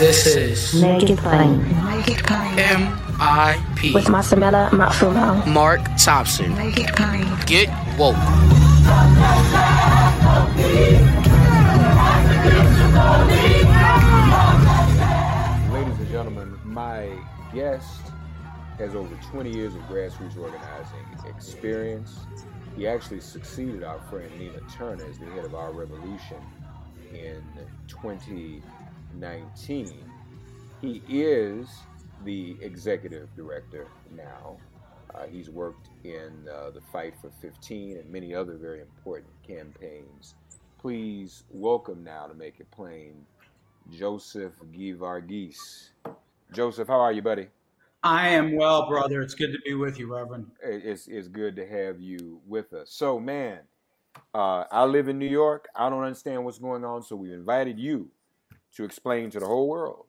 This 0.00 0.34
is 0.34 0.80
Make 0.80 1.10
It 1.10 1.18
Plain. 1.18 1.58
Naked 1.84 2.24
Plane. 2.24 2.58
M.I.P. 2.58 3.92
With 3.92 4.06
Masamela 4.06 4.70
Matfumo. 4.70 5.46
Mark 5.46 5.82
Thompson. 6.02 6.54
Naked 6.54 6.86
Plane. 6.96 7.26
Get 7.44 7.68
woke. 7.98 8.16
Ladies 15.70 15.98
and 15.98 16.08
gentlemen, 16.08 16.58
my 16.64 17.14
guest 17.52 18.00
has 18.78 18.94
over 18.94 19.14
20 19.30 19.50
years 19.54 19.74
of 19.74 19.82
grassroots 19.82 20.38
organizing 20.38 21.04
experience. 21.28 22.20
He 22.74 22.86
actually 22.86 23.20
succeeded 23.20 23.84
our 23.84 24.00
friend 24.08 24.30
Nina 24.38 24.60
Turner 24.74 25.04
as 25.04 25.18
the 25.18 25.26
head 25.26 25.44
of 25.44 25.54
our 25.54 25.72
revolution 25.72 26.38
in 27.12 27.44
2019. 29.12 30.04
He 30.80 31.02
is 31.08 31.68
the 32.24 32.56
executive 32.60 33.28
director 33.36 33.88
now. 34.16 34.56
Uh, 35.14 35.26
he's 35.26 35.50
worked 35.50 35.88
in 36.04 36.48
uh, 36.48 36.70
the 36.70 36.80
Fight 36.92 37.14
for 37.20 37.30
15 37.40 37.98
and 37.98 38.10
many 38.10 38.34
other 38.34 38.56
very 38.56 38.80
important 38.80 39.32
campaigns. 39.46 40.34
Please 40.78 41.44
welcome 41.50 42.04
now 42.04 42.26
to 42.26 42.34
make 42.34 42.60
it 42.60 42.70
plain, 42.70 43.26
Joseph 43.90 44.52
Geevarghese. 44.72 45.90
Joseph, 46.52 46.88
how 46.88 47.00
are 47.00 47.12
you, 47.12 47.22
buddy? 47.22 47.48
I 48.02 48.28
am 48.28 48.56
well, 48.56 48.88
brother. 48.88 49.20
It's 49.20 49.34
good 49.34 49.52
to 49.52 49.58
be 49.64 49.74
with 49.74 49.98
you, 49.98 50.14
Reverend. 50.14 50.50
It's, 50.62 51.06
it's 51.06 51.28
good 51.28 51.54
to 51.56 51.66
have 51.66 52.00
you 52.00 52.40
with 52.46 52.72
us. 52.72 52.90
So, 52.90 53.20
man, 53.20 53.58
uh, 54.32 54.64
I 54.70 54.84
live 54.84 55.08
in 55.08 55.18
New 55.18 55.28
York. 55.28 55.68
I 55.74 55.90
don't 55.90 56.02
understand 56.02 56.44
what's 56.44 56.58
going 56.58 56.84
on, 56.84 57.02
so 57.02 57.14
we 57.16 57.34
invited 57.34 57.78
you 57.78 58.10
to 58.76 58.84
explain 58.84 59.30
to 59.30 59.40
the 59.40 59.46
whole 59.46 59.68
world 59.68 60.06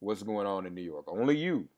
what's 0.00 0.22
going 0.22 0.46
on 0.46 0.66
in 0.66 0.74
New 0.74 0.82
York. 0.82 1.04
Only 1.08 1.36
you 1.36 1.68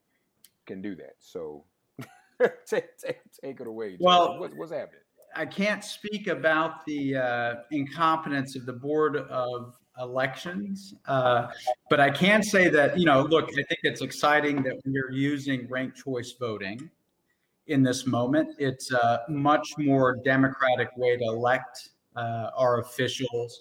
can 0.66 0.80
do 0.80 0.94
that. 0.96 1.16
So, 1.18 1.64
take, 2.66 2.96
take, 2.98 3.20
take 3.42 3.60
it 3.60 3.66
away. 3.66 3.96
Well, 4.00 4.38
what's, 4.38 4.54
what's 4.54 4.72
happening? 4.72 5.00
I 5.36 5.46
can't 5.46 5.82
speak 5.82 6.28
about 6.28 6.84
the 6.86 7.16
uh, 7.16 7.54
incompetence 7.72 8.54
of 8.56 8.66
the 8.66 8.72
Board 8.72 9.16
of 9.16 9.74
Elections, 9.98 10.94
uh, 11.06 11.48
but 11.90 12.00
I 12.00 12.10
can 12.10 12.42
say 12.42 12.68
that, 12.68 12.98
you 12.98 13.04
know, 13.04 13.22
look, 13.22 13.50
I 13.50 13.62
think 13.62 13.80
it's 13.82 14.00
exciting 14.00 14.62
that 14.62 14.80
we're 14.84 15.10
using 15.10 15.66
ranked 15.68 15.96
choice 15.96 16.34
voting 16.38 16.88
in 17.66 17.82
this 17.82 18.06
moment. 18.06 18.54
It's 18.58 18.92
a 18.92 19.22
much 19.28 19.72
more 19.76 20.16
democratic 20.24 20.90
way 20.96 21.16
to 21.16 21.24
elect 21.24 21.90
uh, 22.16 22.50
our 22.56 22.80
officials. 22.80 23.60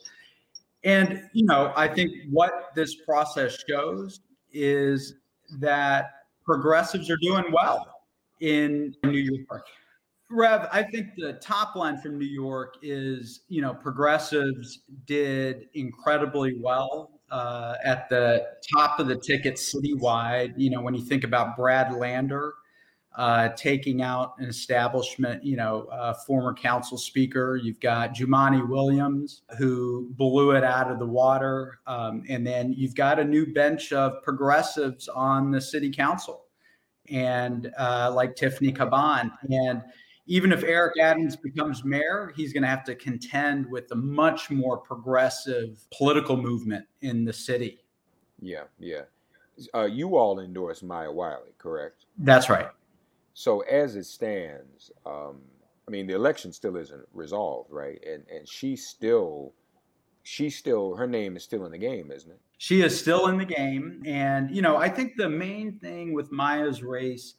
And, 0.84 1.30
you 1.34 1.46
know, 1.46 1.72
I 1.76 1.88
think 1.88 2.12
what 2.30 2.72
this 2.76 2.96
process 2.96 3.64
shows 3.68 4.20
is 4.52 5.16
that 5.60 6.12
progressives 6.44 7.10
are 7.10 7.18
doing 7.22 7.46
well 7.52 7.88
in 8.42 8.94
New 9.04 9.46
York. 9.48 9.66
Rev, 10.30 10.68
I 10.72 10.84
think 10.84 11.10
the 11.16 11.34
top 11.34 11.76
line 11.76 12.00
from 12.00 12.18
New 12.18 12.26
York 12.26 12.76
is, 12.82 13.42
you 13.50 13.62
know, 13.62 13.74
progressives 13.74 14.80
did 15.06 15.68
incredibly 15.74 16.58
well 16.60 17.12
uh, 17.30 17.76
at 17.84 18.10
the 18.10 18.46
top 18.76 19.00
of 19.00 19.08
the 19.08 19.16
ticket 19.16 19.56
citywide. 19.56 20.54
You 20.58 20.72
know, 20.72 20.82
when 20.82 20.96
you 20.96 21.06
think 21.06 21.24
about 21.24 21.56
Brad 21.56 21.94
Lander 21.94 22.54
uh, 23.16 23.50
taking 23.50 24.02
out 24.02 24.34
an 24.40 24.46
establishment, 24.46 25.44
you 25.44 25.56
know, 25.56 25.84
uh, 25.92 26.14
former 26.14 26.54
council 26.54 26.98
speaker, 26.98 27.60
you've 27.62 27.80
got 27.80 28.16
Jumaane 28.16 28.68
Williams, 28.68 29.44
who 29.58 30.10
blew 30.12 30.52
it 30.52 30.64
out 30.64 30.90
of 30.90 30.98
the 30.98 31.06
water. 31.06 31.80
Um, 31.86 32.24
and 32.28 32.46
then 32.46 32.74
you've 32.74 32.96
got 32.96 33.20
a 33.20 33.24
new 33.24 33.54
bench 33.54 33.94
of 33.94 34.24
progressives 34.24 35.08
on 35.08 35.52
the 35.52 35.62
city 35.62 35.92
council 35.92 36.46
and 37.10 37.72
uh, 37.78 38.12
like 38.14 38.36
Tiffany 38.36 38.74
Caban. 38.74 39.32
And 39.50 39.84
even 40.26 40.52
if 40.52 40.64
Eric 40.64 40.98
Adams 41.00 41.36
becomes 41.36 41.84
mayor, 41.84 42.34
he's 42.36 42.52
going 42.52 42.64
to 42.64 42.70
have 42.70 42.84
to 42.86 42.96
contend 42.96 43.70
with 43.70 43.92
a 43.92 43.96
much 43.96 44.50
more 44.50 44.78
progressive 44.78 45.86
political 45.96 46.38
movement 46.38 46.86
in 47.02 47.26
the 47.26 47.34
city. 47.34 47.80
Yeah, 48.42 48.64
yeah. 48.80 49.02
Uh, 49.76 49.84
you 49.84 50.16
all 50.18 50.40
endorse 50.40 50.82
Maya 50.82 51.12
Wiley, 51.12 51.54
correct? 51.60 52.06
That's 52.18 52.50
right. 52.50 52.70
So 53.34 53.62
as 53.62 53.96
it 53.96 54.06
stands, 54.06 54.92
um, 55.06 55.42
I 55.88 55.92
mean, 55.92 56.08
the 56.08 56.16
election 56.16 56.54
still 56.54 56.78
isn't 56.78 57.06
resolved, 57.14 57.72
right? 57.72 58.00
And 58.06 58.24
and 58.34 58.48
she 58.48 58.76
still, 58.76 59.54
she 60.24 60.50
still, 60.50 60.96
her 60.96 61.08
name 61.08 61.36
is 61.36 61.44
still 61.44 61.66
in 61.66 61.72
the 61.72 61.78
game, 61.78 62.12
isn't 62.12 62.32
it? 62.32 62.40
She 62.58 62.82
is 62.82 62.98
still 62.98 63.28
in 63.28 63.38
the 63.38 63.46
game, 63.46 64.04
and 64.06 64.50
you 64.56 64.62
know, 64.62 64.78
I 64.78 64.88
think 64.88 65.18
the 65.18 65.30
main 65.30 65.80
thing 65.80 66.14
with 66.14 66.32
Maya's 66.32 66.82
race 66.82 67.36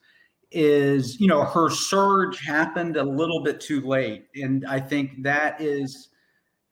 is 0.55 1.21
you 1.21 1.27
know 1.27 1.45
her 1.45 1.69
surge 1.69 2.41
happened 2.41 2.97
a 2.97 3.03
little 3.03 3.43
bit 3.43 3.61
too 3.61 3.81
late 3.81 4.27
and 4.37 4.65
i 4.69 4.79
think 4.79 5.23
that 5.23 5.61
is 5.61 6.11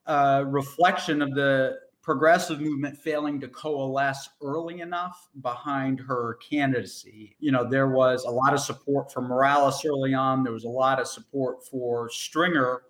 a 0.07 0.45
reflection 0.47 1.21
of 1.21 1.35
the 1.35 1.73
progressive 2.03 2.61
movement 2.61 2.99
failing 2.99 3.41
to 3.41 3.49
coalesce 3.49 4.29
early 4.43 4.81
enough 4.81 5.29
behind 5.41 6.01
her 6.01 6.39
candidacy. 6.49 7.37
You 7.39 7.53
know 7.53 7.69
there 7.69 7.89
was 7.89 8.25
a 8.25 8.31
lot 8.31 8.53
of 8.53 8.61
support 8.61 9.13
for 9.13 9.21
morales 9.23 9.85
early 9.85 10.15
on. 10.15 10.43
There 10.43 10.53
was 10.53 10.65
a 10.65 10.69
lot 10.69 11.01
of 11.01 11.07
support 11.07 11.65
for 11.67 12.11
stringer 12.11 12.83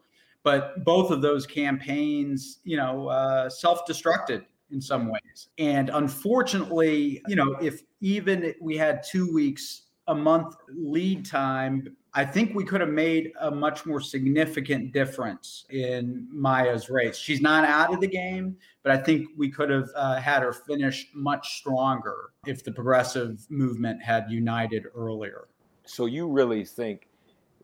but 0.44 0.84
both 0.84 1.12
of 1.12 1.22
those 1.22 1.46
campaigns 1.46 2.58
you 2.64 2.76
know 2.76 3.08
uh, 3.08 3.48
self-destructed 3.48 4.44
in 4.70 4.80
some 4.80 5.08
ways. 5.08 5.48
And 5.58 5.90
unfortunately 5.90 7.22
you 7.28 7.36
know 7.36 7.54
if 7.60 7.82
even 8.00 8.54
we 8.60 8.76
had 8.76 9.02
two 9.02 9.32
weeks 9.32 9.82
a 10.08 10.14
month 10.14 10.56
lead 10.68 11.24
time, 11.24 11.96
I 12.14 12.26
think 12.26 12.54
we 12.54 12.64
could 12.64 12.82
have 12.82 12.90
made 12.90 13.32
a 13.40 13.50
much 13.50 13.86
more 13.86 14.00
significant 14.00 14.92
difference 14.92 15.64
in 15.70 16.28
Maya's 16.30 16.90
race. 16.90 17.16
She's 17.16 17.40
not 17.40 17.64
out 17.64 17.92
of 17.92 18.00
the 18.00 18.06
game, 18.06 18.56
but 18.82 18.92
I 18.92 18.98
think 18.98 19.28
we 19.34 19.50
could 19.50 19.70
have 19.70 19.88
uh, 19.96 20.16
had 20.16 20.42
her 20.42 20.52
finish 20.52 21.08
much 21.14 21.58
stronger 21.58 22.32
if 22.46 22.64
the 22.64 22.72
progressive 22.72 23.46
movement 23.48 24.02
had 24.02 24.30
united 24.30 24.84
earlier. 24.94 25.48
So 25.86 26.04
you 26.04 26.28
really 26.28 26.66
think 26.66 27.08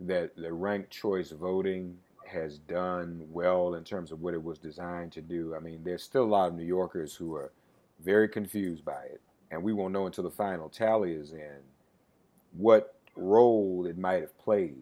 that 0.00 0.34
the 0.34 0.52
ranked 0.52 0.90
choice 0.90 1.30
voting 1.30 1.98
has 2.26 2.58
done 2.58 3.26
well 3.30 3.74
in 3.74 3.84
terms 3.84 4.12
of 4.12 4.22
what 4.22 4.32
it 4.32 4.42
was 4.42 4.58
designed 4.58 5.12
to 5.12 5.20
do. 5.20 5.54
I 5.54 5.60
mean, 5.60 5.80
there's 5.84 6.02
still 6.02 6.24
a 6.24 6.24
lot 6.24 6.48
of 6.48 6.54
New 6.54 6.64
Yorkers 6.64 7.14
who 7.14 7.34
are 7.34 7.52
very 8.00 8.28
confused 8.28 8.84
by 8.84 9.02
it, 9.12 9.20
and 9.50 9.62
we 9.62 9.74
won't 9.74 9.92
know 9.92 10.06
until 10.06 10.24
the 10.24 10.30
final 10.30 10.70
tally 10.70 11.12
is 11.12 11.32
in 11.32 11.58
what 12.52 12.97
role 13.18 13.86
it 13.86 13.98
might 13.98 14.20
have 14.20 14.36
played 14.38 14.78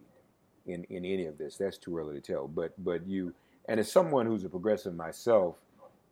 in, 0.66 0.84
in 0.84 1.04
any 1.04 1.26
of 1.26 1.38
this. 1.38 1.56
That's 1.56 1.78
too 1.78 1.96
early 1.96 2.14
to 2.14 2.20
tell. 2.20 2.48
But 2.48 2.72
but 2.82 3.06
you 3.06 3.34
and 3.68 3.80
as 3.80 3.90
someone 3.90 4.26
who's 4.26 4.44
a 4.44 4.48
progressive 4.48 4.94
myself 4.94 5.56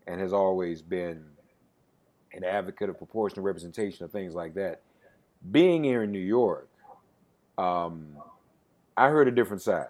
and 0.07 0.21
has 0.21 0.33
always 0.33 0.83
been 0.83 1.25
an 2.33 2.45
advocate 2.45 2.91
of 2.91 2.99
proportional 2.99 3.45
representation 3.45 4.05
of 4.05 4.11
things 4.11 4.35
like 4.35 4.55
that, 4.55 4.81
being 5.51 5.85
here 5.85 6.03
in 6.03 6.11
New 6.11 6.19
York, 6.19 6.69
um, 7.59 8.17
I 8.97 9.09
heard 9.09 9.29
a 9.29 9.31
different 9.31 9.63
side. 9.63 9.89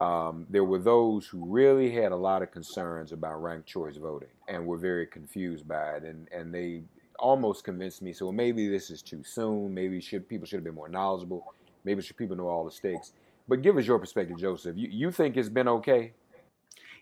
Um, 0.00 0.46
there 0.50 0.64
were 0.64 0.80
those 0.80 1.26
who 1.26 1.44
really 1.44 1.92
had 1.92 2.10
a 2.10 2.16
lot 2.16 2.42
of 2.42 2.50
concerns 2.50 3.12
about 3.12 3.40
ranked 3.40 3.68
choice 3.68 3.96
voting 3.96 4.30
and 4.48 4.66
were 4.66 4.76
very 4.76 5.06
confused 5.06 5.68
by 5.68 5.92
it, 5.92 6.02
and, 6.02 6.26
and 6.32 6.52
they 6.52 6.82
almost 7.22 7.64
convinced 7.64 8.02
me. 8.02 8.12
So 8.12 8.30
maybe 8.32 8.68
this 8.68 8.90
is 8.90 9.00
too 9.00 9.22
soon. 9.22 9.72
Maybe 9.72 10.00
should 10.00 10.28
people 10.28 10.46
should 10.46 10.56
have 10.56 10.64
been 10.64 10.74
more 10.74 10.88
knowledgeable. 10.88 11.54
Maybe 11.84 12.02
should 12.02 12.16
people 12.16 12.36
know 12.36 12.48
all 12.48 12.64
the 12.64 12.70
stakes. 12.70 13.12
But 13.48 13.62
give 13.62 13.78
us 13.78 13.86
your 13.86 13.98
perspective, 13.98 14.38
Joseph. 14.38 14.76
You 14.76 14.88
you 14.90 15.10
think 15.10 15.36
it's 15.36 15.48
been 15.48 15.68
okay? 15.68 16.12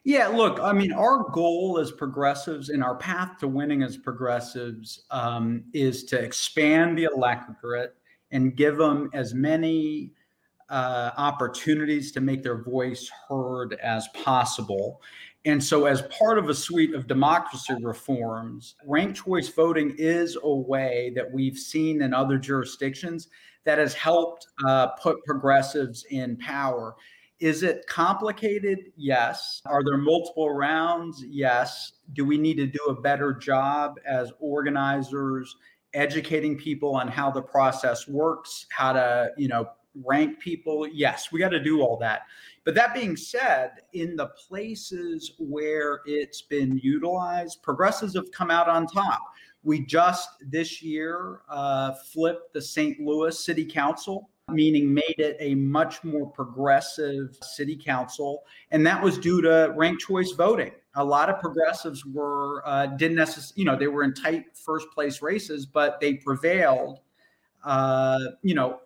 Yeah, 0.04 0.28
look, 0.28 0.58
I 0.60 0.72
mean, 0.72 0.92
our 0.92 1.28
goal 1.30 1.78
as 1.78 1.92
progressives 1.92 2.70
and 2.70 2.82
our 2.82 2.96
path 2.96 3.38
to 3.40 3.48
winning 3.48 3.82
as 3.82 3.98
progressives 3.98 5.02
um, 5.10 5.64
is 5.74 6.04
to 6.04 6.18
expand 6.18 6.96
the 6.96 7.04
electorate 7.14 7.94
and 8.30 8.56
give 8.56 8.78
them 8.78 9.10
as 9.12 9.34
many 9.34 10.12
uh, 10.70 11.10
opportunities 11.18 12.12
to 12.12 12.20
make 12.20 12.42
their 12.42 12.62
voice 12.62 13.10
heard 13.28 13.74
as 13.82 14.08
possible. 14.14 15.02
And 15.46 15.62
so, 15.62 15.86
as 15.86 16.02
part 16.02 16.38
of 16.38 16.50
a 16.50 16.54
suite 16.54 16.94
of 16.94 17.06
democracy 17.06 17.74
reforms, 17.80 18.74
ranked 18.86 19.22
choice 19.24 19.48
voting 19.48 19.94
is 19.96 20.36
a 20.42 20.54
way 20.54 21.12
that 21.16 21.32
we've 21.32 21.56
seen 21.56 22.02
in 22.02 22.12
other 22.12 22.36
jurisdictions 22.36 23.28
that 23.64 23.78
has 23.78 23.94
helped 23.94 24.46
uh, 24.66 24.88
put 25.02 25.24
progressives 25.24 26.04
in 26.10 26.36
power. 26.36 26.94
Is 27.38 27.62
it 27.62 27.86
complicated? 27.88 28.78
Yes. 28.96 29.62
Are 29.64 29.82
there 29.82 29.96
multiple 29.96 30.50
rounds? 30.50 31.24
Yes. 31.26 31.92
Do 32.12 32.26
we 32.26 32.36
need 32.36 32.58
to 32.58 32.66
do 32.66 32.80
a 32.88 33.00
better 33.00 33.32
job 33.32 33.98
as 34.06 34.30
organizers 34.40 35.56
educating 35.94 36.56
people 36.56 36.94
on 36.94 37.08
how 37.08 37.30
the 37.30 37.42
process 37.42 38.06
works, 38.06 38.66
how 38.70 38.92
to, 38.92 39.30
you 39.38 39.48
know, 39.48 39.70
rank 39.94 40.38
people? 40.38 40.86
Yes, 40.86 41.32
we 41.32 41.40
got 41.40 41.50
to 41.50 41.62
do 41.62 41.80
all 41.80 41.96
that. 41.98 42.22
But 42.64 42.74
that 42.74 42.94
being 42.94 43.16
said, 43.16 43.72
in 43.92 44.16
the 44.16 44.26
places 44.48 45.32
where 45.38 46.00
it's 46.04 46.42
been 46.42 46.78
utilized, 46.82 47.62
progressives 47.62 48.14
have 48.14 48.30
come 48.32 48.50
out 48.50 48.68
on 48.68 48.86
top. 48.86 49.20
We 49.62 49.84
just 49.84 50.28
this 50.46 50.82
year 50.82 51.40
uh, 51.48 51.94
flipped 52.12 52.52
the 52.52 52.62
St. 52.62 53.00
Louis 53.00 53.38
City 53.38 53.64
Council 53.64 54.30
meaning 54.52 54.92
made 54.92 55.14
it 55.18 55.36
a 55.40 55.54
much 55.54 56.02
more 56.04 56.26
progressive 56.30 57.36
city 57.42 57.76
council. 57.76 58.44
And 58.70 58.86
that 58.86 59.02
was 59.02 59.18
due 59.18 59.40
to 59.42 59.72
ranked 59.76 60.02
choice 60.02 60.32
voting. 60.32 60.72
A 60.94 61.04
lot 61.04 61.30
of 61.30 61.40
progressives 61.40 62.04
were, 62.04 62.66
uh, 62.66 62.86
didn't 62.86 63.16
necessarily, 63.16 63.52
you 63.56 63.64
know, 63.64 63.76
they 63.76 63.86
were 63.86 64.02
in 64.02 64.12
tight 64.12 64.44
first 64.54 64.90
place 64.90 65.22
races, 65.22 65.66
but 65.66 66.00
they 66.00 66.14
prevailed, 66.14 67.00
uh, 67.64 68.18
you 68.42 68.54
know, 68.54 68.80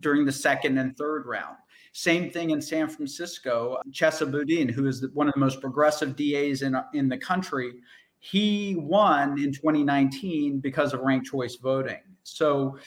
during 0.00 0.24
the 0.24 0.32
second 0.32 0.78
and 0.78 0.96
third 0.96 1.26
round. 1.26 1.56
Same 1.92 2.30
thing 2.30 2.50
in 2.50 2.60
San 2.60 2.88
Francisco. 2.88 3.78
Chesa 3.90 4.30
Boudin, 4.30 4.68
who 4.68 4.86
is 4.86 5.06
one 5.14 5.28
of 5.28 5.34
the 5.34 5.40
most 5.40 5.60
progressive 5.60 6.16
DAs 6.16 6.62
in, 6.62 6.76
in 6.94 7.08
the 7.08 7.18
country, 7.18 7.72
he 8.20 8.76
won 8.78 9.38
in 9.38 9.52
2019 9.52 10.60
because 10.60 10.92
of 10.92 11.00
ranked 11.00 11.26
choice 11.26 11.56
voting. 11.56 12.00
So 12.24 12.78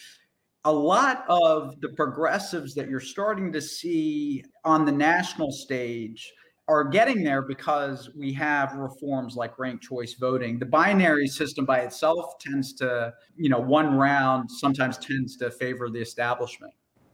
a 0.65 0.71
lot 0.71 1.25
of 1.27 1.79
the 1.81 1.89
progressives 1.89 2.75
that 2.75 2.89
you're 2.89 2.99
starting 2.99 3.51
to 3.53 3.61
see 3.61 4.43
on 4.63 4.85
the 4.85 4.91
national 4.91 5.51
stage 5.51 6.31
are 6.67 6.83
getting 6.83 7.23
there 7.23 7.41
because 7.41 8.09
we 8.15 8.31
have 8.33 8.73
reforms 8.75 9.35
like 9.35 9.57
ranked 9.57 9.83
choice 9.83 10.13
voting. 10.13 10.59
The 10.59 10.65
binary 10.65 11.27
system 11.27 11.65
by 11.65 11.79
itself 11.79 12.37
tends 12.39 12.73
to, 12.75 13.13
you 13.35 13.49
know, 13.49 13.59
one 13.59 13.97
round 13.97 14.49
sometimes 14.49 14.97
tends 14.97 15.35
to 15.37 15.51
favor 15.51 15.89
the 15.89 15.99
establishment. 15.99 16.73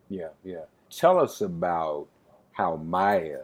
Yeah, 0.09 0.30
yeah. 0.44 0.65
Tell 0.89 1.19
us 1.19 1.42
about 1.42 2.07
how 2.51 2.77
Maya 2.77 3.42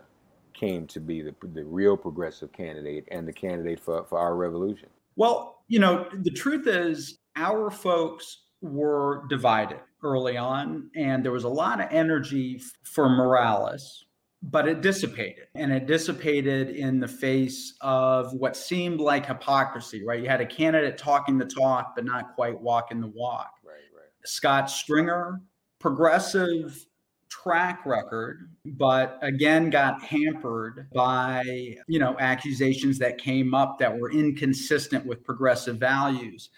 came 0.54 0.88
to 0.88 1.00
be 1.00 1.22
the, 1.22 1.36
the 1.54 1.64
real 1.64 1.98
progressive 1.98 2.52
candidate 2.54 3.08
and 3.12 3.28
the 3.28 3.34
candidate 3.34 3.80
for, 3.80 4.06
for 4.06 4.18
our 4.18 4.36
revolution. 4.36 4.90
Well, 5.16 5.64
you 5.68 5.80
know, 5.80 6.08
the 6.22 6.32
truth 6.32 6.68
is, 6.68 7.18
our 7.36 7.70
folks 7.70 8.46
were 8.62 9.24
divided 9.30 9.80
early 10.04 10.38
on, 10.38 10.90
and 10.96 11.24
there 11.24 11.32
was 11.32 11.44
a 11.44 11.50
lot 11.50 11.82
of 11.82 11.88
energy 11.92 12.62
for 12.84 13.10
Morales, 13.10 14.06
but 14.42 14.68
it 14.68 14.82
dissipated. 14.82 15.46
And 15.56 15.72
it 15.72 15.86
dissipated 15.86 16.70
in 16.70 17.00
the 17.00 17.08
face 17.08 17.76
of 17.82 18.34
what 18.34 18.56
seemed 18.56 19.00
like 19.00 19.26
hypocrisy, 19.26 20.04
right? 20.06 20.22
You 20.22 20.30
had 20.30 20.42
a 20.42 20.46
candidate 20.46 20.98
talking 20.98 21.38
the 21.38 21.46
talk, 21.46 21.94
but 21.96 22.06
not 22.06 22.36
quite 22.36 22.60
walking 22.60 23.02
the 23.02 23.08
walk. 23.08 23.52
Right, 23.64 23.76
right. 23.96 24.10
Scott 24.26 24.70
Stringer, 24.70 25.42
progressive 25.84 26.86
track 27.30 27.86
record 27.86 28.50
but 28.78 29.20
again 29.22 29.70
got 29.70 30.02
hampered 30.02 30.88
by 30.94 31.44
you 31.90 32.00
know 32.00 32.16
accusations 32.20 32.98
that 32.98 33.18
came 33.18 33.54
up 33.54 33.78
that 33.80 33.94
were 34.00 34.10
inconsistent 34.10 35.06
with 35.06 35.22
progressive 35.26 35.78
values 35.78 36.50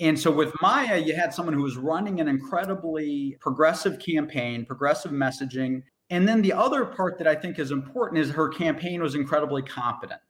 and 0.00 0.18
so 0.18 0.28
with 0.32 0.52
Maya, 0.60 0.98
you 0.98 1.14
had 1.14 1.32
someone 1.32 1.54
who 1.54 1.62
was 1.62 1.76
running 1.76 2.20
an 2.20 2.26
incredibly 2.26 3.36
progressive 3.40 4.00
campaign, 4.00 4.66
progressive 4.66 5.12
messaging. 5.12 5.84
And 6.10 6.26
then 6.26 6.42
the 6.42 6.52
other 6.52 6.84
part 6.84 7.16
that 7.18 7.28
I 7.28 7.36
think 7.36 7.60
is 7.60 7.70
important 7.70 8.20
is 8.20 8.30
her 8.30 8.48
campaign 8.48 9.00
was 9.00 9.14
incredibly 9.14 9.62
competent, 9.62 10.20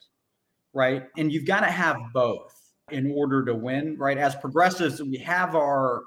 right? 0.74 1.04
And 1.16 1.32
you've 1.32 1.46
got 1.46 1.60
to 1.60 1.70
have 1.70 1.96
both 2.12 2.54
in 2.90 3.10
order 3.10 3.42
to 3.46 3.54
win, 3.54 3.96
right? 3.98 4.18
As 4.18 4.34
progressives, 4.34 5.02
we 5.02 5.16
have 5.16 5.54
our 5.54 6.02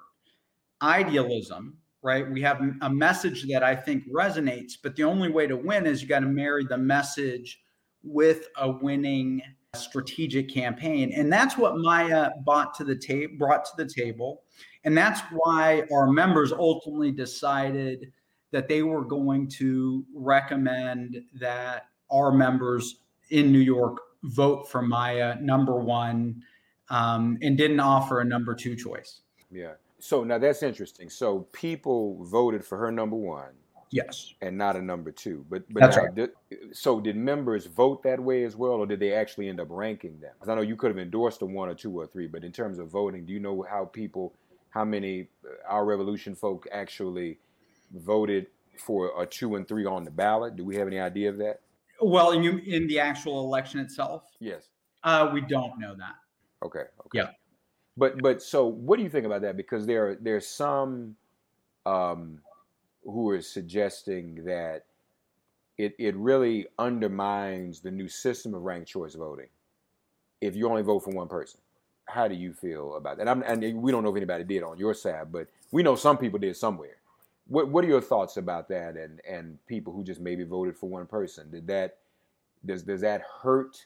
idealism, 0.84 1.78
right? 2.08 2.32
We 2.32 2.42
have 2.42 2.62
a 2.82 2.90
message 2.90 3.46
that 3.50 3.64
I 3.64 3.76
think 3.76 4.10
resonates, 4.10 4.76
but 4.82 4.96
the 4.96 5.04
only 5.04 5.30
way 5.30 5.46
to 5.46 5.58
win 5.58 5.86
is 5.86 6.02
you 6.02 6.08
got 6.08 6.22
to 6.22 6.26
marry 6.26 6.64
the 6.64 6.78
message 6.78 7.60
with 8.02 8.48
a 8.58 8.72
winning 8.72 9.42
strategic 9.76 10.50
campaign. 10.50 11.12
And 11.14 11.32
that's 11.32 11.58
what 11.58 11.76
Maya 11.76 12.30
brought 12.46 12.74
to 12.76 12.86
the 12.86 12.96
table, 12.96 13.34
brought 13.38 13.66
to 13.66 13.72
the 13.76 13.86
table. 13.86 14.44
And 14.86 14.98
that's 14.98 15.20
why 15.34 15.84
our 15.92 16.08
members 16.08 16.54
ultimately 16.54 17.12
decided 17.12 18.14
that 18.52 18.70
they 18.70 18.84
were 18.84 19.04
going 19.04 19.50
to 19.58 20.06
recommend 20.16 21.18
that 21.42 21.88
our 22.10 22.32
members 22.32 23.02
in 23.32 23.52
New 23.52 23.60
York 23.60 23.98
vote 24.24 24.72
for 24.72 24.82
Maya 24.82 25.36
number 25.42 25.76
one 25.76 26.42
um, 26.90 27.38
and 27.42 27.58
didn't 27.58 27.82
offer 27.82 28.22
a 28.22 28.24
number 28.24 28.56
two 28.56 28.78
choice. 28.78 29.24
Yeah. 29.52 29.74
So 30.00 30.24
now 30.24 30.38
that's 30.38 30.64
interesting. 30.64 31.10
So 31.10 31.48
people 31.52 32.24
voted 32.24 32.64
for 32.64 32.78
her 32.78 32.92
number 32.92 33.16
one 33.16 33.54
Yes. 33.90 34.34
And 34.42 34.58
not 34.58 34.76
a 34.76 34.82
number 34.82 35.12
two. 35.12 35.46
But 35.50 35.64
but 35.72 35.82
That's 35.82 35.98
now, 35.98 36.04
right. 36.04 36.16
did, 36.16 36.30
so 36.74 37.00
did 37.00 37.16
members 37.16 37.68
vote 37.68 38.04
that 38.04 38.20
way 38.20 38.44
as 38.44 38.56
well, 38.56 38.74
or 38.74 38.86
did 38.86 39.00
they 39.00 39.14
actually 39.14 39.48
end 39.50 39.60
up 39.60 39.68
ranking 39.70 40.20
them? 40.20 40.32
Because 40.34 40.50
I 40.50 40.56
know 40.56 40.62
you 40.62 40.76
could 40.76 40.90
have 40.92 40.98
endorsed 40.98 41.42
a 41.42 41.46
one 41.46 41.70
or 41.70 41.76
two 41.76 41.98
or 41.98 42.06
three, 42.06 42.28
but 42.28 42.44
in 42.44 42.52
terms 42.52 42.80
of 42.80 42.90
voting, 42.90 43.26
do 43.26 43.34
you 43.34 43.40
know 43.40 43.66
how 43.70 43.86
people, 43.86 44.34
how 44.70 44.84
many 44.84 45.28
uh, 45.46 45.50
our 45.70 45.86
revolution 45.86 46.36
folk 46.36 46.68
actually 46.72 47.38
voted 47.96 48.48
for 48.78 49.12
a 49.22 49.26
two 49.26 49.56
and 49.56 49.68
three 49.68 49.86
on 49.86 50.04
the 50.04 50.12
ballot? 50.12 50.56
Do 50.56 50.66
we 50.66 50.76
have 50.76 50.88
any 50.88 51.00
idea 51.00 51.30
of 51.30 51.38
that? 51.38 51.62
Well, 52.02 52.32
in, 52.32 52.44
you, 52.44 52.58
in 52.58 52.88
the 52.88 53.00
actual 53.00 53.40
election 53.46 53.80
itself, 53.80 54.24
Yes. 54.40 54.68
uh, 55.04 55.30
we 55.34 55.42
don't 55.42 55.80
know 55.80 55.96
that. 55.96 56.16
Okay. 56.64 56.84
Okay. 57.06 57.20
Yeah. 57.20 57.30
But 57.98 58.22
but 58.22 58.42
so 58.42 58.66
what 58.68 58.98
do 58.98 59.04
you 59.04 59.10
think 59.10 59.26
about 59.26 59.42
that? 59.42 59.58
Because 59.58 59.86
there 59.86 60.10
are 60.10 60.16
there's 60.16 60.48
some 60.48 61.16
um, 61.86 62.40
who 63.04 63.30
are 63.32 63.42
suggesting 63.42 64.46
that 64.46 64.86
it 65.78 65.96
it 65.98 66.16
really 66.16 66.68
undermines 66.78 67.80
the 67.82 67.92
new 67.92 68.08
system 68.08 68.54
of 68.54 68.62
ranked 68.62 68.90
choice 68.90 69.16
voting 69.16 69.48
if 70.42 70.56
you 70.56 70.70
only 70.70 70.84
vote 70.84 71.00
for 71.00 71.12
one 71.12 71.28
person. 71.28 71.60
How 72.06 72.28
do 72.28 72.36
you 72.36 72.54
feel 72.54 72.96
about 72.96 73.18
that? 73.18 73.28
And, 73.28 73.44
and 73.44 73.82
we 73.82 73.92
don't 73.92 74.04
know 74.04 74.12
if 74.12 74.16
anybody 74.16 74.44
did 74.44 74.64
on 74.64 74.78
your 74.78 74.94
side, 74.94 75.32
but 75.32 75.48
we 75.72 75.84
know 75.84 75.96
some 75.96 76.18
people 76.18 76.40
did 76.40 76.56
somewhere. 76.56 76.98
What 77.48 77.70
what 77.70 77.84
are 77.84 77.88
your 77.88 78.02
thoughts 78.02 78.38
about 78.38 78.70
that? 78.70 78.96
And 78.96 79.22
and 79.28 79.58
people 79.68 79.92
who 79.92 80.04
just 80.04 80.22
maybe 80.22 80.44
voted 80.44 80.78
for 80.78 80.88
one 80.88 81.08
person 81.08 81.50
did 81.50 81.66
that? 81.68 81.98
Does 82.66 82.84
does 82.84 83.02
that 83.02 83.24
hurt 83.42 83.86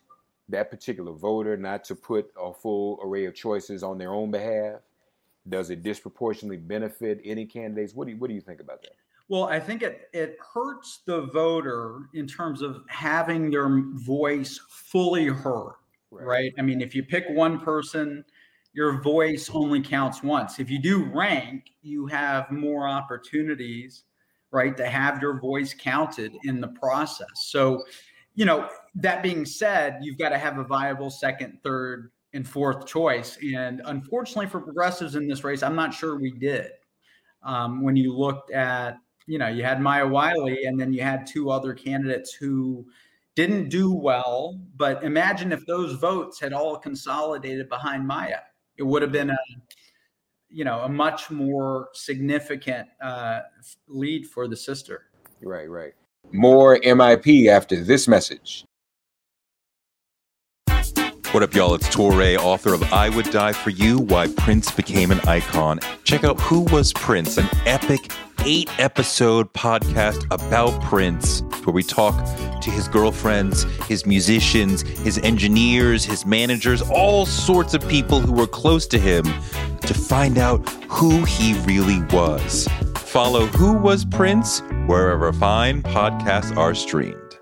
that 0.51 0.70
particular 0.70 1.12
voter 1.12 1.58
not 1.58 1.84
to 1.86 1.96
put 1.96 2.31
a 2.41 2.53
full 2.53 3.00
array 3.03 3.25
of 3.25 3.36
choices 3.36 3.84
on 3.84 3.98
their 3.98 4.13
own 4.13 4.31
behalf? 4.31 4.81
Does 5.50 5.70
it 5.72 5.81
disproportionately 5.81 6.58
benefit 6.58 7.20
any 7.25 7.46
candidates? 7.46 7.96
What 7.96 8.05
do 8.05 8.13
you, 8.13 8.20
what 8.20 8.27
do 8.27 8.36
you 8.36 8.41
think 8.41 8.62
about 8.62 8.81
that? 8.84 8.91
Well, 9.27 9.46
I 9.46 9.60
think 9.60 9.81
it 9.81 10.10
it 10.13 10.38
hurts 10.53 11.00
the 11.05 11.22
voter 11.22 12.10
in 12.13 12.27
terms 12.27 12.62
of 12.62 12.84
having 12.88 13.50
their 13.50 13.81
voice 13.93 14.60
fully 14.70 15.27
heard, 15.27 15.75
right? 16.12 16.25
right? 16.25 16.53
I 16.60 16.62
mean, 16.62 16.81
if 16.81 16.93
you 16.93 17.01
pick 17.01 17.25
one 17.29 17.60
person, 17.60 18.25
your 18.74 19.01
voice 19.01 19.50
only 19.53 19.81
counts 19.81 20.22
once. 20.22 20.60
If 20.60 20.70
you 20.70 20.79
do 20.79 21.05
rank, 21.05 21.72
you 21.81 22.08
have 22.08 22.51
more 22.51 22.88
opportunities, 22.88 24.03
right, 24.51 24.75
to 24.77 24.88
have 24.88 25.22
your 25.22 25.39
voice 25.39 25.74
counted 25.74 26.36
in 26.43 26.62
the 26.62 26.70
process. 26.70 27.27
So, 27.36 27.84
you 28.36 28.46
know, 28.46 28.70
that 28.96 29.24
being 29.24 29.46
said, 29.46 30.00
you've 30.02 30.18
got 30.18 30.30
to 30.30 30.38
have 30.38 30.58
a 30.58 30.64
viable 30.64 31.10
second, 31.10 31.60
third, 31.64 32.12
and 32.34 32.48
fourth 32.48 32.86
choice. 32.86 33.38
And 33.56 33.82
unfortunately 33.86 34.48
for 34.48 34.62
progressives 34.62 35.16
in 35.16 35.28
this 35.28 35.44
race, 35.44 35.64
I'm 35.64 35.76
not 35.76 35.94
sure 35.94 36.18
we 36.18 36.32
did. 36.32 36.72
Um, 37.44 37.84
when 37.84 37.96
you 37.96 38.16
looked 38.16 38.52
at 38.52 38.98
you 39.28 39.38
know, 39.38 39.48
you 39.48 39.64
had 39.64 39.82
Maya 39.82 40.08
Wiley 40.08 40.66
and 40.66 40.80
then 40.80 40.94
you 40.94 41.02
had 41.02 41.26
two 41.28 41.52
other 41.52 41.74
candidates 41.74 42.34
who 42.34 42.86
didn't 43.36 43.70
do 43.70 43.94
well. 43.94 44.60
But 44.76 45.04
imagine 45.04 45.52
if 45.52 45.66
those 45.66 45.94
votes 45.94 46.40
had 46.40 46.54
all 46.54 46.78
consolidated 46.78 47.70
behind 47.70 48.06
Maya, 48.06 48.40
it 48.78 48.84
would 48.84 49.02
have 49.02 49.12
been 49.12 49.30
a, 49.30 49.38
you 50.50 50.66
know, 50.66 50.80
a 50.80 50.90
much 50.90 51.30
more 51.30 51.90
significant 51.94 52.90
uh, 53.02 53.42
lead 53.88 54.28
for 54.28 54.48
the 54.48 54.58
sister. 54.58 55.06
Right, 55.42 55.70
right. 55.70 55.94
More 56.32 56.78
MIP 56.80 57.48
after 57.48 57.84
this 57.84 58.08
message. 58.08 58.63
What 61.32 61.44
up, 61.44 61.54
y'all? 61.54 61.74
It's 61.75 61.88
Touré, 61.88 62.38
author 62.38 62.74
of 62.74 62.84
I 62.92 63.10
Would 63.10 63.32
Die 63.32 63.54
for 63.54 63.70
You 63.70 64.00
Why 64.00 64.28
Prince 64.28 64.72
Became 64.72 65.12
an 65.12 65.20
Icon. 65.22 65.80
Check 66.04 66.24
out 66.24 66.40
Who 66.42 66.62
Was 66.74 66.92
Prince, 66.94 67.38
an 67.38 67.48
epic 67.66 68.12
eight 68.44 68.70
episode 68.80 69.51
podcast 69.54 70.25
about 70.32 70.82
Prince, 70.84 71.42
where 71.63 71.74
we 71.74 71.84
talk 71.84 72.16
to 72.62 72.72
his 72.72 72.88
girlfriends, 72.88 73.63
his 73.86 74.06
musicians, 74.06 74.82
his 74.82 75.20
engineers, 75.20 76.04
his 76.04 76.25
managers, 76.25 76.82
all 76.82 77.25
sorts 77.25 77.74
of 77.74 77.88
people 77.88 78.20
who 78.20 78.34
were 78.34 78.48
close 78.48 78.88
to 78.88 79.00
him 79.00 79.24
to 79.82 79.94
find 79.94 80.38
out 80.38 80.68
who 80.90 81.24
he 81.25 81.54
really 81.62 82.01
was. 82.13 82.68
Follow 83.12 83.46
Who 83.48 83.74
Was 83.74 84.06
Prince 84.06 84.62
wherever 84.86 85.34
fine 85.34 85.84
podcasts 85.84 86.56
are 86.56 86.74
streamed. 86.74 87.38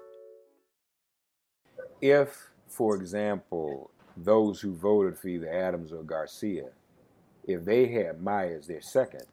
If, 2.02 2.50
for 2.68 2.96
example, 2.96 3.92
those 4.18 4.60
who 4.60 4.74
voted 4.74 5.16
for 5.16 5.28
either 5.28 5.48
Adams 5.48 5.94
or 5.94 6.02
Garcia, 6.02 6.70
if 7.44 7.66
they 7.66 7.86
had 7.86 8.20
Maya 8.20 8.58
as 8.58 8.66
their 8.66 8.82
second, 8.82 9.26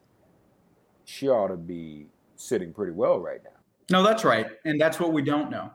she 1.05 1.27
ought 1.27 1.47
to 1.47 1.57
be 1.57 2.05
sitting 2.35 2.71
pretty 2.71 2.91
well 2.91 3.19
right 3.19 3.43
now. 3.43 3.59
No, 3.89 4.03
that's 4.03 4.23
right, 4.23 4.45
and 4.63 4.79
that's 4.79 4.99
what 4.99 5.13
we 5.13 5.23
don't 5.23 5.49
know. 5.49 5.71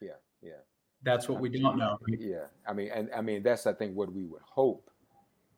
Yeah, 0.00 0.10
yeah. 0.40 0.62
That's 1.02 1.28
what 1.28 1.40
we 1.40 1.48
don't 1.48 1.76
know. 1.76 1.98
Yeah, 2.06 2.44
I 2.68 2.72
mean, 2.72 2.92
and 2.94 3.10
I 3.16 3.20
mean 3.20 3.42
that's 3.42 3.66
I 3.66 3.72
think 3.72 3.96
what 3.96 4.12
we 4.12 4.26
would 4.26 4.42
hope 4.42 4.88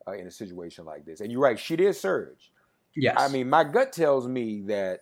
uh, 0.08 0.12
in 0.12 0.26
a 0.26 0.30
situation 0.30 0.86
like 0.86 1.04
this. 1.04 1.20
And 1.20 1.30
you're 1.30 1.42
right, 1.42 1.58
she 1.58 1.76
did 1.76 1.94
surge. 1.94 2.52
Yes. 2.96 3.16
I 3.18 3.28
mean, 3.28 3.48
my 3.48 3.64
gut 3.64 3.92
tells 3.92 4.26
me 4.26 4.62
that 4.62 5.00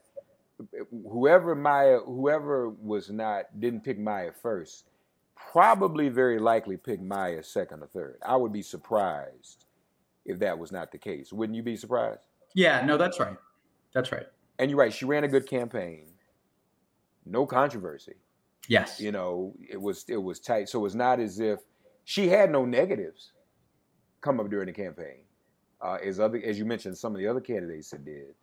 whoever 0.90 1.54
Maya, 1.54 2.00
whoever 2.00 2.68
was 2.68 3.10
not 3.10 3.60
didn't 3.60 3.84
pick 3.84 3.98
Maya 3.98 4.32
first, 4.32 4.88
probably 5.36 6.08
very 6.08 6.38
likely 6.38 6.76
picked 6.76 7.02
Maya 7.02 7.42
second 7.42 7.82
or 7.82 7.86
third. 7.86 8.18
I 8.26 8.36
would 8.36 8.52
be 8.52 8.62
surprised 8.62 9.66
if 10.24 10.38
that 10.40 10.58
was 10.58 10.72
not 10.72 10.90
the 10.90 10.98
case. 10.98 11.32
Wouldn't 11.32 11.56
you 11.56 11.62
be 11.62 11.76
surprised? 11.76 12.26
Yeah, 12.54 12.84
no, 12.84 12.96
that's 12.96 13.20
right. 13.20 13.36
That's 13.92 14.10
right. 14.12 14.26
And 14.58 14.70
you're 14.70 14.78
right. 14.78 14.92
She 14.92 15.04
ran 15.04 15.24
a 15.24 15.28
good 15.28 15.46
campaign. 15.48 16.06
No 17.26 17.46
controversy. 17.46 18.14
Yes. 18.68 19.00
You 19.00 19.12
know, 19.12 19.54
it 19.68 19.80
was 19.80 20.04
it 20.08 20.16
was 20.16 20.40
tight. 20.40 20.68
So 20.68 20.84
it's 20.84 20.94
not 20.94 21.20
as 21.20 21.40
if 21.40 21.60
she 22.04 22.28
had 22.28 22.50
no 22.50 22.64
negatives 22.64 23.32
come 24.20 24.40
up 24.40 24.50
during 24.50 24.66
the 24.66 24.72
campaign, 24.72 25.23
uh, 25.84 25.98
as 26.04 26.18
other 26.18 26.40
as 26.44 26.58
you 26.58 26.64
mentioned, 26.64 26.96
some 26.96 27.14
of 27.14 27.20
the 27.20 27.26
other 27.26 27.40
candidates 27.40 27.90
that 27.90 28.04
did. 28.04 28.34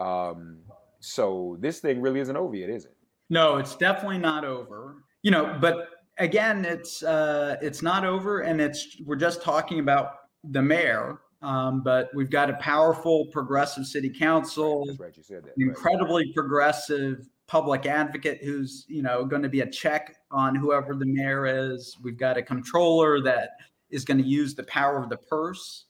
Um, 0.00 0.58
so 1.00 1.56
this 1.60 1.80
thing 1.80 2.00
really 2.00 2.20
isn't 2.20 2.36
over 2.36 2.54
yet, 2.54 2.70
is 2.70 2.84
it? 2.84 2.96
No, 3.28 3.56
it's 3.56 3.76
definitely 3.76 4.18
not 4.18 4.44
over. 4.44 5.02
You 5.22 5.32
know, 5.32 5.58
but 5.60 5.88
again, 6.18 6.64
it's 6.64 7.02
uh, 7.02 7.56
it's 7.60 7.82
not 7.82 8.04
over, 8.04 8.40
and 8.40 8.60
it's 8.60 8.96
we're 9.04 9.16
just 9.16 9.42
talking 9.42 9.80
about 9.80 10.12
the 10.44 10.62
mayor 10.62 11.20
um, 11.42 11.82
but 11.82 12.10
we've 12.14 12.30
got 12.30 12.48
a 12.48 12.54
powerful 12.54 13.26
progressive 13.26 13.86
city 13.86 14.10
council, 14.10 14.84
That's 14.86 14.98
right, 14.98 15.16
you 15.16 15.22
said 15.22 15.44
that. 15.44 15.52
incredibly 15.58 16.24
right. 16.24 16.34
progressive 16.34 17.28
public 17.46 17.86
advocate 17.86 18.42
who's 18.42 18.84
you 18.88 19.02
know 19.02 19.24
going 19.24 19.42
to 19.42 19.48
be 19.48 19.60
a 19.60 19.70
check 19.70 20.16
on 20.32 20.56
whoever 20.56 20.96
the 20.96 21.06
mayor 21.06 21.46
is. 21.46 21.96
We've 22.02 22.18
got 22.18 22.36
a 22.36 22.42
controller 22.42 23.20
that 23.22 23.50
is 23.90 24.04
going 24.04 24.18
to 24.18 24.26
use 24.26 24.54
the 24.54 24.64
power 24.64 25.00
of 25.00 25.08
the 25.08 25.16
purse 25.16 25.84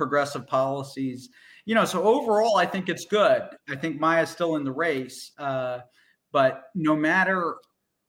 progressive 0.00 0.46
policies. 0.46 1.28
You 1.66 1.74
know, 1.74 1.84
so 1.84 2.02
overall, 2.02 2.56
I 2.56 2.64
think 2.64 2.88
it's 2.88 3.04
good. 3.04 3.42
I 3.68 3.76
think 3.76 4.00
Maya's 4.00 4.30
still 4.30 4.56
in 4.56 4.64
the 4.64 4.72
race, 4.72 5.32
uh, 5.38 5.80
but 6.32 6.62
no 6.74 6.96
matter 6.96 7.56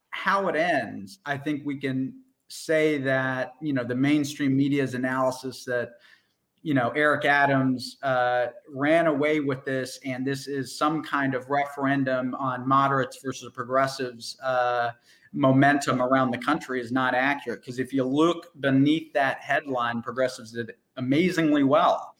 how 0.08 0.48
it 0.48 0.56
ends, 0.56 1.18
I 1.26 1.36
think 1.36 1.66
we 1.66 1.76
can 1.76 2.14
say 2.48 2.96
that 2.98 3.52
you 3.60 3.74
know 3.74 3.84
the 3.84 3.94
mainstream 3.94 4.56
media's 4.56 4.94
analysis 4.94 5.64
that 5.66 5.90
you 6.62 6.74
know, 6.74 6.90
Eric 6.90 7.24
Adams 7.24 7.96
uh, 8.04 8.46
ran 8.72 9.08
away 9.08 9.40
with 9.40 9.64
this, 9.64 9.98
and 10.04 10.24
this 10.24 10.46
is 10.46 10.78
some 10.78 11.02
kind 11.02 11.34
of 11.34 11.50
referendum 11.50 12.36
on 12.36 12.66
moderates 12.66 13.18
versus 13.22 13.50
progressives. 13.52 14.38
Uh, 14.40 14.90
momentum 15.32 16.02
around 16.02 16.30
the 16.30 16.38
country 16.38 16.80
is 16.80 16.92
not 16.92 17.14
accurate 17.14 17.60
because 17.60 17.78
if 17.78 17.92
you 17.92 18.04
look 18.04 18.48
beneath 18.60 19.12
that 19.14 19.38
headline, 19.40 20.02
progressives 20.02 20.52
did 20.52 20.72
amazingly 20.96 21.62
well, 21.62 22.14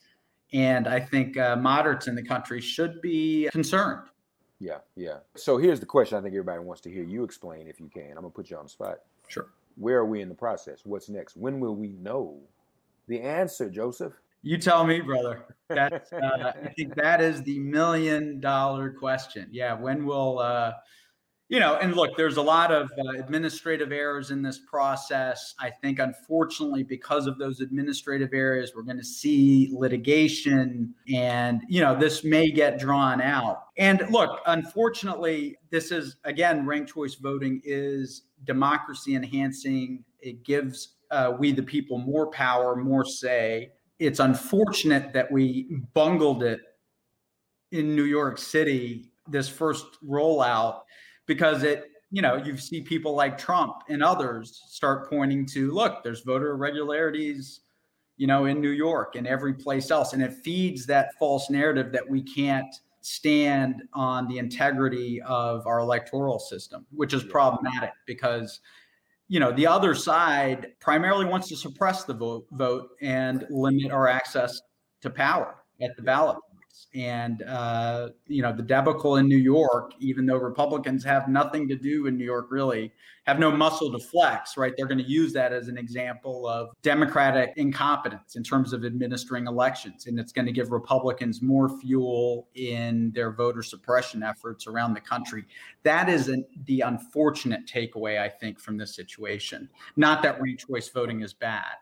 and 0.53 0.87
I 0.87 1.01
think 1.01 1.37
uh, 1.37 1.57
moderates 1.57 2.09
in 2.09 2.15
the 2.15 2.23
country 2.23 2.61
should 2.61 3.01
be 3.01 3.49
concerned. 3.53 4.09
Yeah, 4.59 4.79
yeah. 4.97 5.19
So 5.37 5.57
here's 5.59 5.81
the 5.81 5.87
question: 5.87 6.19
I 6.19 6.21
think 6.21 6.35
everybody 6.35 6.61
wants 6.61 6.83
to 6.83 6.91
hear 6.91 7.03
you 7.03 7.25
explain, 7.25 7.67
if 7.67 7.81
you 7.81 7.91
can. 7.93 8.11
I'm 8.11 8.17
gonna 8.17 8.31
put 8.31 8.51
you 8.51 8.57
on 8.57 8.65
the 8.65 8.71
spot. 8.71 8.99
Sure. 9.29 9.49
Where 9.77 9.99
are 9.99 10.07
we 10.07 10.21
in 10.21 10.29
the 10.29 10.35
process? 10.35 10.81
What's 10.85 11.09
next? 11.09 11.37
When 11.37 11.59
will 11.59 11.75
we 11.75 11.89
know 11.89 12.39
the 13.09 13.21
answer, 13.21 13.71
Joseph? 13.71 14.13
You 14.43 14.59
tell 14.59 14.85
me, 14.85 15.01
brother. 15.01 15.45
That's 15.69 16.13
uh, 16.13 16.53
I 16.65 16.69
think 16.77 16.95
that 16.97 17.21
is 17.21 17.43
the 17.43 17.59
million 17.59 18.41
dollar 18.41 18.91
question. 18.91 19.49
Yeah, 19.51 19.75
when 19.75 20.05
will 20.05 20.39
uh, 20.39 20.73
you 21.53 21.61
know? 21.61 21.77
And 21.77 21.95
look, 21.95 22.17
there's 22.17 22.39
a 22.39 22.43
lot 22.43 22.73
of 22.73 22.91
uh, 22.99 23.11
administrative 23.19 23.93
errors 23.93 24.31
in 24.31 24.41
this 24.41 24.59
process. 24.59 25.55
I 25.61 25.69
think, 25.69 25.99
unfortunately, 25.99 26.83
because 26.83 27.27
of 27.27 27.39
those 27.39 27.61
administrative 27.61 28.31
errors, 28.33 28.73
we're 28.75 28.85
going 28.85 28.97
to 28.97 29.05
see 29.05 29.69
litigation, 29.71 30.95
and 31.13 31.61
you 31.69 31.83
know, 31.83 31.95
this 31.95 32.25
may 32.25 32.51
get 32.51 32.79
drawn 32.79 33.21
out. 33.21 33.65
And 33.77 34.03
look, 34.11 34.41
unfortunately, 34.47 35.59
this 35.71 35.93
is 35.93 36.17
again, 36.25 36.65
ranked 36.65 36.95
choice 36.95 37.17
voting 37.17 37.61
is 37.65 38.23
democracy 38.45 39.15
enhancing. 39.15 40.05
It 40.21 40.45
gives 40.45 40.95
uh, 41.11 41.35
we 41.39 41.53
the 41.53 41.63
people 41.63 41.99
more 41.99 42.31
power, 42.31 42.77
more 42.77 43.05
say 43.05 43.73
it's 43.99 44.21
unfortunate 44.21 45.13
that 45.13 45.31
we 45.31 45.83
bungled 45.93 46.43
it 46.43 46.61
in 47.73 47.95
New 47.95 48.05
York 48.05 48.39
City 48.39 49.13
this 49.29 49.49
first 49.49 49.87
rollout 50.05 50.81
because 51.27 51.63
it 51.63 51.91
you 52.11 52.23
know 52.23 52.37
you 52.37 52.57
see 52.57 52.81
people 52.81 53.15
like 53.15 53.39
Trump 53.39 53.75
and 53.89 54.03
others 54.03 54.63
start 54.69 55.09
pointing 55.09 55.47
to 55.47 55.71
look 55.71 56.03
there's 56.03 56.21
voter 56.21 56.53
irregularities 56.53 57.61
you 58.17 58.27
know 58.27 58.47
in 58.47 58.61
New 58.61 58.71
York 58.71 59.17
and 59.17 59.27
every 59.27 59.55
place 59.55 59.91
else 59.91 60.13
and 60.13 60.23
it 60.23 60.33
feeds 60.33 60.87
that 60.87 61.15
false 61.19 61.51
narrative 61.51 61.93
that 61.93 62.09
we 62.09 62.23
can't 62.23 62.75
stand 63.01 63.83
on 63.95 64.29
the 64.29 64.39
integrity 64.39 65.21
of 65.23 65.67
our 65.67 65.81
electoral 65.81 66.39
system 66.39 66.87
which 66.91 67.13
is 67.15 67.25
problematic 67.25 67.93
because 68.07 68.61
you 69.33 69.41
know, 69.41 69.51
the 69.51 69.67
other 69.67 69.95
side 69.95 70.75
primarily 70.79 71.25
wants 71.25 71.49
to 71.49 71.57
suppress 71.57 72.05
the 72.05 72.13
vote, 72.13 72.45
vote 72.53 72.91
and 73.01 73.47
limit 73.49 73.91
our 73.91 74.07
access 74.07 74.61
to 75.01 75.09
power 75.09 75.55
at 75.81 75.97
the 75.97 76.03
ballot. 76.03 76.37
And, 76.95 77.43
uh, 77.43 78.11
you 78.27 78.43
know, 78.43 78.53
the 78.53 78.63
debacle 78.63 79.17
in 79.17 79.29
New 79.29 79.37
York, 79.37 79.93
even 79.99 80.27
though 80.27 80.37
Republicans 80.37 81.05
have 81.05 81.29
nothing 81.29 81.69
to 81.69 81.77
do 81.77 82.07
in 82.07 82.17
New 82.17 82.25
York, 82.25 82.49
really 82.51 82.93
have 83.25 83.39
no 83.39 83.51
muscle 83.51 83.93
to 83.93 83.99
flex, 83.99 84.57
right? 84.57 84.73
They're 84.77 84.87
going 84.87 84.99
to 84.99 85.09
use 85.09 85.33
that 85.35 85.53
as 85.53 85.69
an 85.69 85.79
example 85.79 86.47
of 86.47 86.71
Democratic 86.83 87.53
incompetence 87.57 88.37
in 88.37 88.43
terms 88.43 88.73
of 88.73 88.85
administering 88.85 89.47
elections. 89.47 90.07
And 90.07 90.19
it's 90.19 90.33
going 90.33 90.47
to 90.47 90.53
give 90.53 90.73
Republicans 90.73 91.41
more 91.41 91.69
fuel 91.81 92.49
in 92.55 93.13
their 93.13 93.33
voter 93.33 93.63
suppression 93.63 94.23
efforts 94.23 94.67
around 94.67 94.95
the 94.95 95.01
country. 95.01 95.45
That 95.83 96.09
is 96.09 96.29
an, 96.29 96.45
the 96.65 96.81
unfortunate 96.81 97.67
takeaway, 97.67 98.21
I 98.21 98.29
think, 98.29 98.59
from 98.59 98.77
this 98.77 98.95
situation. 98.95 99.69
Not 99.97 100.23
that 100.23 100.41
ranked 100.41 100.67
choice 100.67 100.89
voting 100.89 101.21
is 101.21 101.33
bad. 101.33 101.77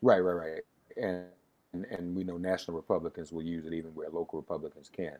Right, 0.00 0.20
right, 0.20 0.32
right. 0.34 0.62
And, 0.96 1.26
and, 1.72 1.86
and 1.86 2.14
we 2.14 2.24
know 2.24 2.36
national 2.36 2.76
Republicans 2.76 3.32
will 3.32 3.42
use 3.42 3.66
it 3.66 3.72
even 3.72 3.94
where 3.94 4.08
local 4.10 4.38
Republicans 4.38 4.90
can't. 4.94 5.18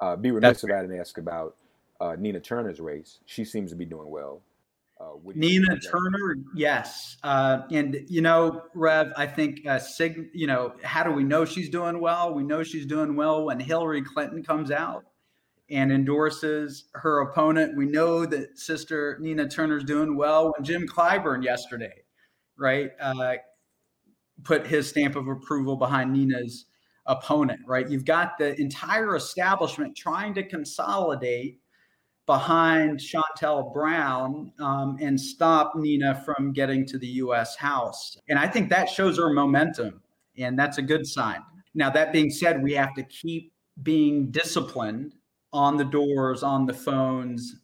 Uh, 0.00 0.16
be 0.16 0.30
remiss 0.30 0.64
if 0.64 0.70
I 0.70 0.80
didn't 0.80 0.98
ask 0.98 1.18
about 1.18 1.56
uh, 2.00 2.16
Nina 2.18 2.40
Turner's 2.40 2.80
race. 2.80 3.18
She 3.26 3.44
seems 3.44 3.70
to 3.70 3.76
be 3.76 3.84
doing 3.84 4.08
well. 4.08 4.42
Uh, 4.98 5.12
Nina 5.34 5.78
Turner, 5.80 6.36
yes, 6.54 7.16
uh, 7.22 7.62
and 7.70 8.04
you 8.08 8.20
know, 8.20 8.62
Rev, 8.74 9.12
I 9.16 9.26
think 9.26 9.66
uh, 9.66 9.78
Sig. 9.78 10.28
You 10.34 10.46
know, 10.46 10.74
how 10.82 11.02
do 11.02 11.10
we 11.10 11.24
know 11.24 11.46
she's 11.46 11.70
doing 11.70 12.00
well? 12.00 12.34
We 12.34 12.42
know 12.42 12.62
she's 12.62 12.84
doing 12.84 13.16
well 13.16 13.46
when 13.46 13.58
Hillary 13.60 14.02
Clinton 14.02 14.42
comes 14.42 14.70
out 14.70 15.04
and 15.70 15.90
endorses 15.90 16.84
her 16.92 17.20
opponent. 17.20 17.78
We 17.78 17.86
know 17.86 18.26
that 18.26 18.58
Sister 18.58 19.16
Nina 19.22 19.48
Turner's 19.48 19.84
doing 19.84 20.18
well 20.18 20.52
when 20.52 20.64
Jim 20.64 20.86
Clyburn 20.86 21.42
yesterday, 21.42 22.02
right, 22.58 22.90
uh, 23.00 23.36
put 24.44 24.66
his 24.66 24.88
stamp 24.88 25.16
of 25.16 25.28
approval 25.28 25.76
behind 25.76 26.12
Nina's 26.12 26.66
opponent. 27.06 27.60
Right, 27.66 27.88
you've 27.88 28.04
got 28.04 28.38
the 28.38 28.58
entire 28.60 29.16
establishment 29.16 29.96
trying 29.96 30.34
to 30.34 30.42
consolidate 30.42 31.60
behind 32.26 33.00
Shontel 33.00 33.72
Brown 33.74 34.52
um, 34.60 34.96
and 35.00 35.20
stop 35.20 35.72
Nina 35.74 36.22
from 36.24 36.52
getting 36.52 36.86
to 36.86 36.96
the 36.96 37.06
U.S. 37.06 37.56
House. 37.56 38.16
And 38.28 38.38
I 38.38 38.46
think 38.46 38.70
that 38.70 38.88
shows 38.88 39.18
her 39.18 39.32
momentum, 39.32 40.00
and 40.38 40.56
that's 40.56 40.78
a 40.78 40.82
good 40.82 41.06
sign. 41.06 41.40
Now, 41.74 41.90
that 41.90 42.12
being 42.12 42.30
said, 42.30 42.62
we 42.62 42.72
have 42.74 42.94
to 42.94 43.02
keep 43.02 43.52
being 43.82 44.30
disciplined 44.30 45.14
on 45.52 45.76
the 45.76 45.84
doors, 45.84 46.42
on 46.42 46.66
the 46.66 46.74
phones, 46.74 47.56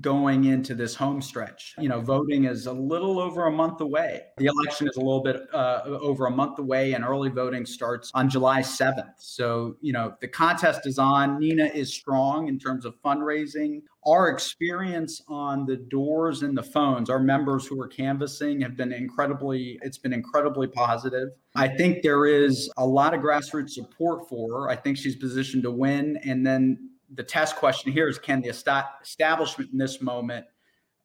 going 0.00 0.44
into 0.44 0.74
this 0.74 0.94
home 0.94 1.22
stretch. 1.22 1.74
You 1.78 1.88
know, 1.88 2.00
voting 2.00 2.44
is 2.44 2.66
a 2.66 2.72
little 2.72 3.18
over 3.18 3.46
a 3.46 3.50
month 3.50 3.80
away. 3.80 4.22
The 4.36 4.46
election 4.46 4.88
is 4.88 4.96
a 4.96 5.00
little 5.00 5.22
bit 5.22 5.42
uh, 5.52 5.82
over 5.84 6.26
a 6.26 6.30
month 6.30 6.58
away, 6.58 6.92
and 6.92 7.04
early 7.04 7.28
voting 7.28 7.66
starts 7.66 8.10
on 8.14 8.28
July 8.28 8.60
7th. 8.60 9.14
So, 9.18 9.76
you 9.80 9.92
know, 9.92 10.14
the 10.20 10.28
contest 10.28 10.86
is 10.86 10.98
on. 10.98 11.38
Nina 11.38 11.66
is 11.66 11.92
strong 11.92 12.48
in 12.48 12.58
terms 12.58 12.84
of 12.84 12.94
fundraising. 13.04 13.82
Our 14.06 14.28
experience 14.28 15.20
on 15.28 15.66
the 15.66 15.76
doors 15.76 16.42
and 16.42 16.56
the 16.56 16.62
phones, 16.62 17.10
our 17.10 17.18
members 17.18 17.66
who 17.66 17.80
are 17.80 17.88
canvassing 17.88 18.60
have 18.60 18.76
been 18.76 18.92
incredibly, 18.92 19.78
it's 19.82 19.98
been 19.98 20.12
incredibly 20.12 20.68
positive. 20.68 21.30
I 21.56 21.68
think 21.68 22.02
there 22.02 22.26
is 22.26 22.70
a 22.76 22.86
lot 22.86 23.14
of 23.14 23.20
grassroots 23.20 23.70
support 23.70 24.28
for 24.28 24.50
her. 24.50 24.70
I 24.70 24.76
think 24.76 24.96
she's 24.96 25.16
positioned 25.16 25.64
to 25.64 25.70
win. 25.70 26.18
And 26.22 26.46
then 26.46 26.90
the 27.14 27.22
test 27.22 27.56
question 27.56 27.92
here 27.92 28.08
is 28.08 28.18
can 28.18 28.40
the 28.40 28.48
establishment 28.48 29.70
in 29.72 29.78
this 29.78 30.00
moment 30.00 30.46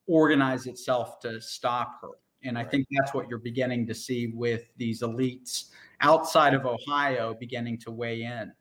organize 0.08 0.68
itself 0.68 1.20
to 1.22 1.40
stop 1.42 2.02
her? 2.02 2.10
And 2.44 2.58
I 2.58 2.64
think 2.64 2.88
that's 2.92 3.14
what 3.14 3.30
you're 3.30 3.40
beginning 3.40 3.86
to 3.88 3.94
see 3.94 4.28
with 4.34 4.64
these 4.78 5.02
elites 5.02 5.70
outside 6.02 6.54
of 6.54 6.66
Ohio 6.66 7.36
beginning 7.40 7.78
to 7.80 7.92
weigh 7.92 8.24
in. 8.24 8.52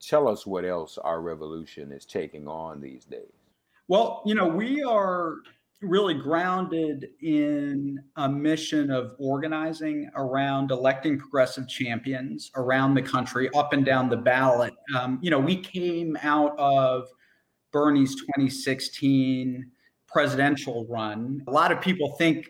Tell 0.00 0.28
us 0.28 0.46
what 0.46 0.64
else 0.64 0.98
our 0.98 1.20
revolution 1.20 1.92
is 1.92 2.04
taking 2.04 2.48
on 2.48 2.80
these 2.80 3.04
days. 3.04 3.32
Well, 3.86 4.22
you 4.26 4.34
know, 4.34 4.46
we 4.46 4.82
are 4.82 5.36
really 5.80 6.14
grounded 6.14 7.06
in 7.22 8.02
a 8.16 8.28
mission 8.28 8.90
of 8.90 9.14
organizing 9.18 10.10
around 10.16 10.70
electing 10.70 11.18
progressive 11.18 11.68
champions 11.68 12.50
around 12.56 12.94
the 12.94 13.02
country, 13.02 13.48
up 13.54 13.72
and 13.72 13.84
down 13.84 14.08
the 14.08 14.16
ballot. 14.16 14.74
Um, 14.98 15.18
you 15.22 15.30
know, 15.30 15.38
we 15.38 15.56
came 15.56 16.16
out 16.22 16.58
of 16.58 17.08
Bernie's 17.70 18.16
2016 18.16 19.70
presidential 20.08 20.86
run. 20.88 21.42
A 21.46 21.50
lot 21.50 21.70
of 21.70 21.80
people 21.80 22.16
think, 22.16 22.48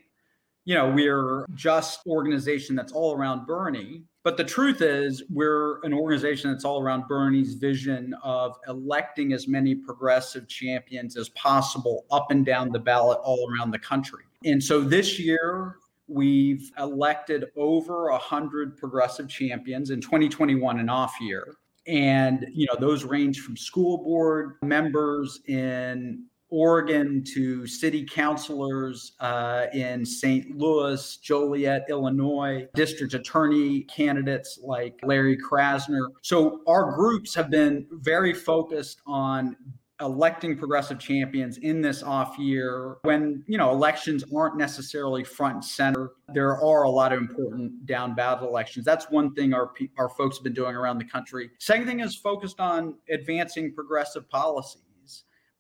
you 0.64 0.74
know, 0.74 0.90
we're 0.90 1.44
just 1.54 2.00
organization 2.06 2.76
that's 2.76 2.92
all 2.92 3.14
around 3.14 3.46
Bernie. 3.46 4.04
But 4.24 4.36
the 4.36 4.44
truth 4.44 4.82
is, 4.82 5.22
we're 5.30 5.80
an 5.84 5.94
organization 5.94 6.50
that's 6.50 6.64
all 6.64 6.82
around 6.82 7.06
Bernie's 7.08 7.54
vision 7.54 8.14
of 8.22 8.56
electing 8.66 9.32
as 9.32 9.46
many 9.46 9.74
progressive 9.74 10.48
champions 10.48 11.16
as 11.16 11.28
possible 11.30 12.04
up 12.10 12.30
and 12.30 12.44
down 12.44 12.70
the 12.72 12.80
ballot 12.80 13.20
all 13.22 13.48
around 13.50 13.70
the 13.70 13.78
country. 13.78 14.24
And 14.44 14.62
so 14.62 14.80
this 14.80 15.18
year, 15.18 15.76
we've 16.08 16.70
elected 16.78 17.46
over 17.56 18.10
100 18.10 18.76
progressive 18.76 19.28
champions 19.28 19.90
in 19.90 20.00
2021, 20.00 20.80
an 20.80 20.88
off 20.88 21.14
year. 21.20 21.54
And, 21.86 22.46
you 22.52 22.66
know, 22.66 22.76
those 22.78 23.04
range 23.04 23.40
from 23.40 23.56
school 23.56 23.98
board 23.98 24.56
members 24.62 25.40
in 25.46 26.24
Oregon 26.50 27.22
to 27.34 27.66
city 27.66 28.04
councilors 28.04 29.12
uh, 29.20 29.66
in 29.72 30.04
St. 30.04 30.56
Louis, 30.56 31.16
Joliet, 31.18 31.84
Illinois, 31.88 32.66
district 32.74 33.14
attorney 33.14 33.82
candidates 33.82 34.58
like 34.62 34.98
Larry 35.02 35.36
Krasner. 35.36 36.08
So 36.22 36.60
our 36.66 36.92
groups 36.92 37.34
have 37.34 37.50
been 37.50 37.86
very 37.90 38.32
focused 38.32 39.00
on 39.06 39.56
electing 40.00 40.56
progressive 40.56 40.98
champions 40.98 41.58
in 41.58 41.80
this 41.80 42.02
off 42.04 42.38
year 42.38 42.98
when 43.02 43.42
you 43.48 43.58
know 43.58 43.72
elections 43.72 44.22
aren't 44.34 44.56
necessarily 44.56 45.24
front 45.24 45.54
and 45.54 45.64
center 45.64 46.12
there 46.32 46.56
are 46.62 46.84
a 46.84 46.90
lot 46.90 47.12
of 47.12 47.18
important 47.18 47.84
down 47.84 48.14
ballot 48.14 48.48
elections 48.48 48.84
that's 48.84 49.10
one 49.10 49.34
thing 49.34 49.52
our 49.52 49.72
our 49.98 50.08
folks 50.08 50.36
have 50.36 50.44
been 50.44 50.54
doing 50.54 50.76
around 50.76 50.98
the 50.98 51.04
country 51.04 51.50
second 51.58 51.84
thing 51.84 51.98
is 51.98 52.14
focused 52.14 52.60
on 52.60 52.94
advancing 53.10 53.74
progressive 53.74 54.28
policy 54.30 54.78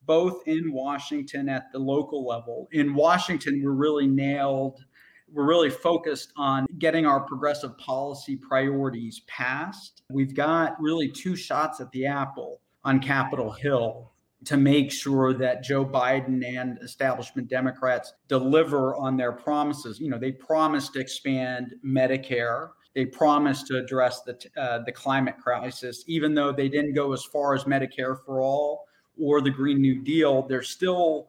both 0.08 0.42
in 0.48 0.72
Washington 0.72 1.50
at 1.50 1.70
the 1.70 1.78
local 1.78 2.26
level. 2.26 2.66
In 2.72 2.94
Washington, 2.94 3.60
we're 3.62 3.72
really 3.72 4.06
nailed. 4.06 4.82
We're 5.30 5.46
really 5.46 5.68
focused 5.68 6.32
on 6.36 6.66
getting 6.78 7.04
our 7.04 7.20
progressive 7.20 7.76
policy 7.76 8.34
priorities 8.34 9.20
passed. 9.28 10.02
We've 10.10 10.34
got 10.34 10.80
really 10.80 11.10
two 11.10 11.36
shots 11.36 11.80
at 11.80 11.92
the 11.92 12.06
apple 12.06 12.62
on 12.84 13.00
Capitol 13.00 13.52
Hill 13.52 14.10
to 14.46 14.56
make 14.56 14.90
sure 14.90 15.34
that 15.34 15.62
Joe 15.62 15.84
Biden 15.84 16.42
and 16.42 16.78
establishment 16.82 17.48
Democrats 17.48 18.14
deliver 18.28 18.96
on 18.96 19.18
their 19.18 19.32
promises. 19.32 20.00
You 20.00 20.08
know, 20.08 20.18
they 20.18 20.32
promised 20.32 20.94
to 20.94 21.00
expand 21.00 21.74
Medicare. 21.84 22.70
They 22.94 23.04
promised 23.04 23.66
to 23.66 23.76
address 23.76 24.22
the 24.22 24.38
uh, 24.56 24.78
the 24.86 24.92
climate 24.92 25.36
crisis, 25.38 26.02
even 26.06 26.34
though 26.34 26.50
they 26.50 26.70
didn't 26.70 26.94
go 26.94 27.12
as 27.12 27.24
far 27.24 27.54
as 27.54 27.64
Medicare 27.64 28.16
for 28.24 28.40
all 28.40 28.87
or 29.20 29.40
the 29.40 29.50
Green 29.50 29.80
New 29.80 30.02
Deal, 30.02 30.42
there's 30.42 30.68
still 30.68 31.28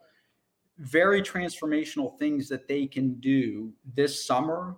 very 0.80 1.22
transformational 1.22 2.18
things 2.18 2.48
that 2.50 2.68
they 2.68 2.88
can 2.88 3.16
do 3.16 3.74
this 3.96 4.26
summer 4.26 4.78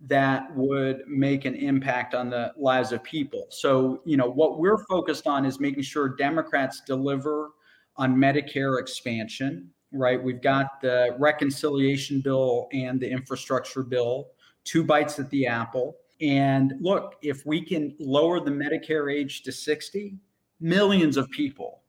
that 0.00 0.54
would 0.54 1.02
make 1.06 1.44
an 1.44 1.54
impact 1.54 2.14
on 2.14 2.28
the 2.28 2.52
lives 2.58 2.92
of 2.92 3.02
people. 3.02 3.46
So, 3.50 4.02
you 4.04 4.16
know, 4.16 4.28
what 4.28 4.58
we're 4.58 4.84
focused 4.86 5.26
on 5.26 5.46
is 5.46 5.60
making 5.60 5.82
sure 5.82 6.08
Democrats 6.08 6.82
deliver 6.86 7.50
on 7.96 8.16
Medicare 8.16 8.80
expansion, 8.80 9.70
right? 9.92 10.22
We've 10.22 10.42
got 10.42 10.80
the 10.82 11.14
reconciliation 11.18 12.20
bill 12.20 12.68
and 12.72 13.00
the 13.00 13.08
infrastructure 13.08 13.82
bill, 13.82 14.28
two 14.64 14.84
bites 14.84 15.18
at 15.18 15.30
the 15.30 15.46
apple. 15.46 15.96
And 16.20 16.74
look, 16.80 17.16
if 17.22 17.46
we 17.46 17.64
can 17.64 17.94
lower 17.98 18.40
the 18.40 18.50
Medicare 18.50 19.14
age 19.14 19.42
to 19.42 19.52
60, 19.52 20.18
millions 20.60 21.16
of 21.16 21.30
people 21.30 21.83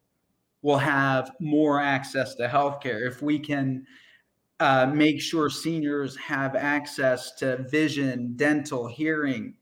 will 0.65 0.79
have 0.79 1.31
more 1.39 1.79
access 1.79 2.33
to 2.33 2.47
healthcare. 2.47 3.07
If 3.07 3.21
we 3.21 3.37
can 3.37 3.85
uh, 4.59 4.87
make 4.87 5.21
sure 5.21 5.47
seniors 5.47 6.15
have 6.15 6.55
access 6.55 7.33
to 7.33 7.57
vision, 7.69 8.33
dental, 8.35 8.87
hearing 8.87 9.57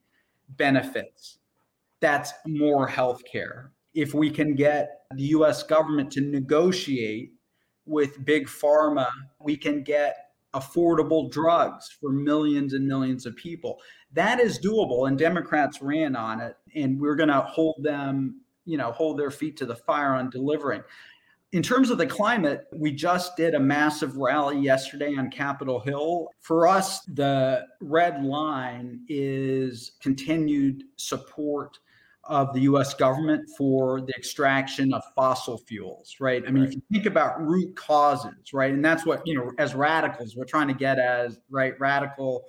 benefits, 0.47 1.39
that's 1.99 2.31
more 2.47 2.87
healthcare. 2.87 3.71
If 3.93 4.13
we 4.13 4.29
can 4.29 4.55
get 4.55 5.01
the 5.13 5.23
US 5.23 5.61
government 5.63 6.09
to 6.13 6.21
negotiate 6.21 7.33
with 7.85 8.23
big 8.23 8.47
pharma, 8.47 9.09
we 9.41 9.57
can 9.57 9.83
get 9.83 10.15
affordable 10.53 11.29
drugs 11.29 11.89
for 11.99 12.13
millions 12.13 12.71
and 12.71 12.87
millions 12.87 13.25
of 13.25 13.35
people. 13.35 13.81
That 14.13 14.39
is 14.39 14.57
doable, 14.57 15.09
and 15.09 15.19
Democrats 15.19 15.81
ran 15.81 16.15
on 16.15 16.39
it, 16.39 16.55
and 16.75 16.97
we're 16.97 17.17
going 17.17 17.27
to 17.27 17.41
hold 17.41 17.83
them 17.83 18.39
you 18.65 18.77
know 18.77 18.91
hold 18.91 19.19
their 19.19 19.31
feet 19.31 19.57
to 19.57 19.65
the 19.65 19.75
fire 19.75 20.13
on 20.13 20.29
delivering 20.29 20.83
in 21.53 21.61
terms 21.61 21.91
of 21.91 21.99
the 21.99 22.07
climate, 22.07 22.65
we 22.73 22.91
just 22.91 23.37
did 23.37 23.53
a 23.53 23.59
massive 23.59 24.17
rally 24.17 24.59
yesterday 24.59 25.15
on 25.15 25.29
Capitol 25.29 25.79
Hill. 25.79 26.29
For 26.39 26.67
us, 26.67 27.01
the 27.01 27.67
red 27.79 28.23
line 28.25 29.01
is 29.07 29.91
continued 30.01 30.83
support 30.97 31.77
of 32.23 32.51
the 32.53 32.61
US 32.61 32.95
government 32.95 33.47
for 33.55 34.01
the 34.01 34.13
extraction 34.17 34.93
of 34.93 35.03
fossil 35.15 35.59
fuels, 35.59 36.15
right? 36.19 36.43
I 36.47 36.49
mean, 36.49 36.63
right. 36.63 36.69
if 36.69 36.75
you 36.75 36.81
think 36.91 37.05
about 37.05 37.39
root 37.39 37.75
causes, 37.75 38.51
right? 38.51 38.73
And 38.73 38.83
that's 38.83 39.05
what, 39.05 39.21
you 39.27 39.35
know, 39.35 39.51
as 39.59 39.75
radicals, 39.75 40.35
we're 40.35 40.45
trying 40.45 40.69
to 40.69 40.73
get 40.73 40.97
as, 40.97 41.39
right? 41.51 41.79
Radical 41.79 42.45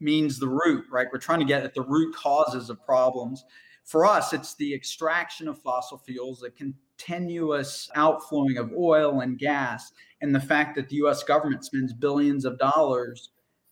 means 0.00 0.40
the 0.40 0.48
root, 0.48 0.84
right? 0.90 1.06
We're 1.12 1.20
trying 1.20 1.40
to 1.40 1.44
get 1.44 1.62
at 1.62 1.74
the 1.74 1.82
root 1.82 2.12
causes 2.16 2.70
of 2.70 2.84
problems 2.84 3.44
for 3.90 4.06
us, 4.06 4.32
it's 4.32 4.54
the 4.54 4.72
extraction 4.72 5.48
of 5.48 5.60
fossil 5.60 5.98
fuels, 5.98 6.38
the 6.38 6.50
continuous 6.50 7.90
outflowing 7.96 8.56
of 8.56 8.72
oil 8.78 9.18
and 9.18 9.36
gas, 9.36 9.90
and 10.20 10.32
the 10.32 10.38
fact 10.38 10.76
that 10.76 10.88
the 10.88 10.94
US 10.98 11.24
government 11.24 11.64
spends 11.64 11.92
billions 11.92 12.44
of 12.44 12.56
dollars 12.56 13.30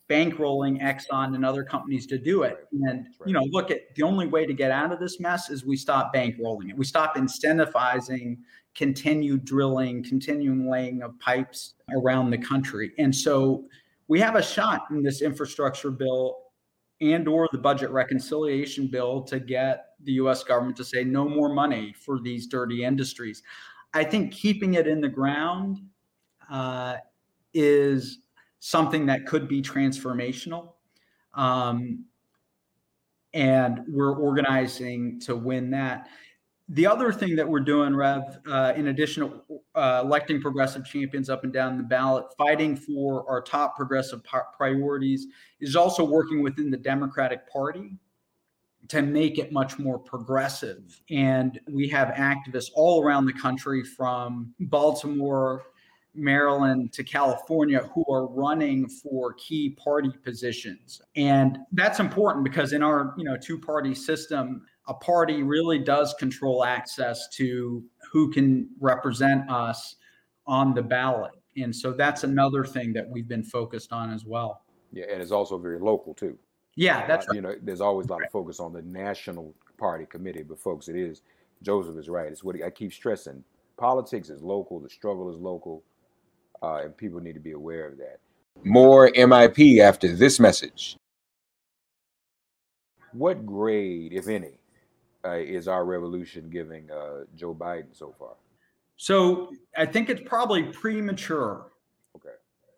bankrolling 0.09 0.81
Exxon 0.81 1.35
and 1.35 1.45
other 1.45 1.63
companies 1.63 2.05
to 2.07 2.17
do 2.17 2.43
it. 2.43 2.67
And 2.83 3.05
you 3.25 3.31
know, 3.31 3.43
look 3.51 3.71
at 3.71 3.95
the 3.95 4.03
only 4.03 4.27
way 4.27 4.45
to 4.45 4.53
get 4.53 4.71
out 4.71 4.91
of 4.91 4.99
this 4.99 5.21
mess 5.21 5.49
is 5.49 5.63
we 5.63 5.77
stop 5.77 6.13
bankrolling 6.13 6.69
it. 6.69 6.77
We 6.77 6.83
stop 6.83 7.15
incentivizing 7.15 8.39
continued 8.75 9.45
drilling, 9.45 10.03
continuing 10.03 10.69
laying 10.69 11.01
of 11.01 11.17
pipes 11.19 11.75
around 11.95 12.29
the 12.29 12.37
country. 12.37 12.91
And 12.97 13.15
so 13.15 13.63
we 14.09 14.19
have 14.19 14.35
a 14.35 14.43
shot 14.43 14.81
in 14.91 15.01
this 15.01 15.21
infrastructure 15.21 15.91
bill 15.91 16.39
and 16.99 17.25
or 17.25 17.47
the 17.53 17.57
budget 17.57 17.89
reconciliation 17.91 18.87
bill 18.87 19.21
to 19.23 19.39
get 19.39 19.88
the 20.03 20.13
US 20.13 20.43
government 20.43 20.77
to 20.77 20.83
say 20.83 21.03
no 21.03 21.27
more 21.27 21.49
money 21.49 21.93
for 21.93 22.19
these 22.19 22.47
dirty 22.47 22.83
industries. 22.83 23.43
I 23.93 24.03
think 24.03 24.31
keeping 24.31 24.75
it 24.75 24.87
in 24.87 25.01
the 25.01 25.09
ground 25.09 25.79
uh, 26.49 26.97
is 27.53 28.19
something 28.59 29.05
that 29.07 29.25
could 29.25 29.47
be 29.47 29.61
transformational. 29.61 30.73
Um, 31.33 32.05
and 33.33 33.81
we're 33.87 34.15
organizing 34.15 35.19
to 35.21 35.35
win 35.35 35.71
that. 35.71 36.07
The 36.71 36.85
other 36.85 37.11
thing 37.11 37.35
that 37.35 37.47
we're 37.47 37.61
doing, 37.61 37.95
Rev, 37.95 38.39
uh, 38.47 38.73
in 38.75 38.87
addition 38.87 39.23
to 39.23 39.59
uh, 39.73 40.01
electing 40.03 40.39
progressive 40.39 40.85
champions 40.85 41.29
up 41.29 41.43
and 41.43 41.51
down 41.51 41.77
the 41.77 41.83
ballot, 41.83 42.25
fighting 42.37 42.75
for 42.75 43.27
our 43.27 43.41
top 43.41 43.75
progressive 43.75 44.21
priorities, 44.55 45.27
is 45.59 45.75
also 45.75 46.03
working 46.03 46.43
within 46.43 46.69
the 46.69 46.77
Democratic 46.77 47.51
Party 47.51 47.97
to 48.89 49.01
make 49.01 49.37
it 49.37 49.51
much 49.51 49.79
more 49.79 49.97
progressive. 49.97 51.01
And 51.09 51.59
we 51.71 51.87
have 51.89 52.09
activists 52.09 52.69
all 52.75 53.03
around 53.03 53.25
the 53.25 53.33
country 53.33 53.83
from 53.83 54.53
Baltimore 54.59 55.63
Maryland 56.15 56.91
to 56.93 57.03
California 57.03 57.87
who 57.93 58.03
are 58.11 58.27
running 58.27 58.89
for 58.89 59.33
key 59.33 59.69
party 59.71 60.11
positions. 60.23 61.01
And 61.15 61.59
that's 61.71 61.99
important 61.99 62.43
because 62.43 62.73
in 62.73 62.81
our, 62.81 63.13
you 63.15 63.23
know, 63.23 63.37
two-party 63.37 63.93
system, 63.93 64.63
a 64.87 64.93
party 64.93 65.43
really 65.43 65.77
does 65.77 66.15
control 66.15 66.63
access 66.65 67.29
to 67.35 67.83
who 68.11 68.31
can 68.31 68.69
represent 68.79 69.49
us 69.51 69.95
on 70.47 70.73
the 70.73 70.81
ballot. 70.81 71.31
And 71.57 71.75
so 71.75 71.93
that's 71.93 72.23
another 72.23 72.65
thing 72.65 72.91
that 72.93 73.07
we've 73.07 73.27
been 73.27 73.43
focused 73.43 73.93
on 73.93 74.11
as 74.11 74.25
well. 74.25 74.63
Yeah, 74.91 75.05
and 75.11 75.21
it's 75.21 75.31
also 75.31 75.59
very 75.59 75.79
local 75.79 76.15
too. 76.15 76.39
Yeah, 76.75 77.05
that's 77.07 77.27
right. 77.27 77.35
You 77.35 77.41
know, 77.41 77.55
there's 77.61 77.81
always 77.81 78.07
a 78.07 78.11
lot 78.11 78.23
of 78.23 78.31
focus 78.31 78.59
on 78.59 78.73
the 78.73 78.81
national 78.81 79.53
party 79.77 80.05
committee, 80.05 80.43
but 80.43 80.59
folks, 80.59 80.87
it 80.87 80.95
is 80.95 81.21
Joseph 81.61 81.97
is 81.97 82.09
right. 82.09 82.31
It's 82.31 82.43
what 82.43 82.61
I 82.63 82.69
keep 82.69 82.93
stressing. 82.93 83.43
Politics 83.77 84.29
is 84.29 84.41
local. 84.41 84.79
The 84.79 84.89
struggle 84.89 85.29
is 85.29 85.37
local 85.37 85.83
uh, 86.61 86.81
and 86.83 86.95
people 86.95 87.19
need 87.19 87.33
to 87.33 87.39
be 87.39 87.51
aware 87.51 87.87
of 87.87 87.97
that. 87.97 88.19
More 88.63 89.09
MIP 89.11 89.79
after 89.79 90.13
this 90.15 90.39
message. 90.39 90.97
What 93.13 93.45
grade, 93.45 94.13
if 94.13 94.27
any, 94.27 94.59
uh, 95.25 95.37
is 95.37 95.67
our 95.67 95.85
revolution 95.85 96.49
giving 96.49 96.89
uh, 96.91 97.23
Joe 97.35 97.55
Biden 97.55 97.93
so 97.97 98.13
far? 98.19 98.33
So 98.97 99.51
I 99.77 99.85
think 99.85 100.09
it's 100.09 100.21
probably 100.25 100.63
premature 100.63 101.71
okay. 102.15 102.35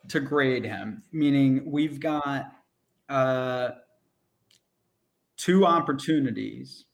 to 0.10 0.20
grade 0.20 0.64
him, 0.64 1.04
meaning 1.12 1.64
we've 1.66 2.00
got 2.00 2.54
uh, 3.12 3.72
two 5.38 5.66
opportunities, 5.66 6.86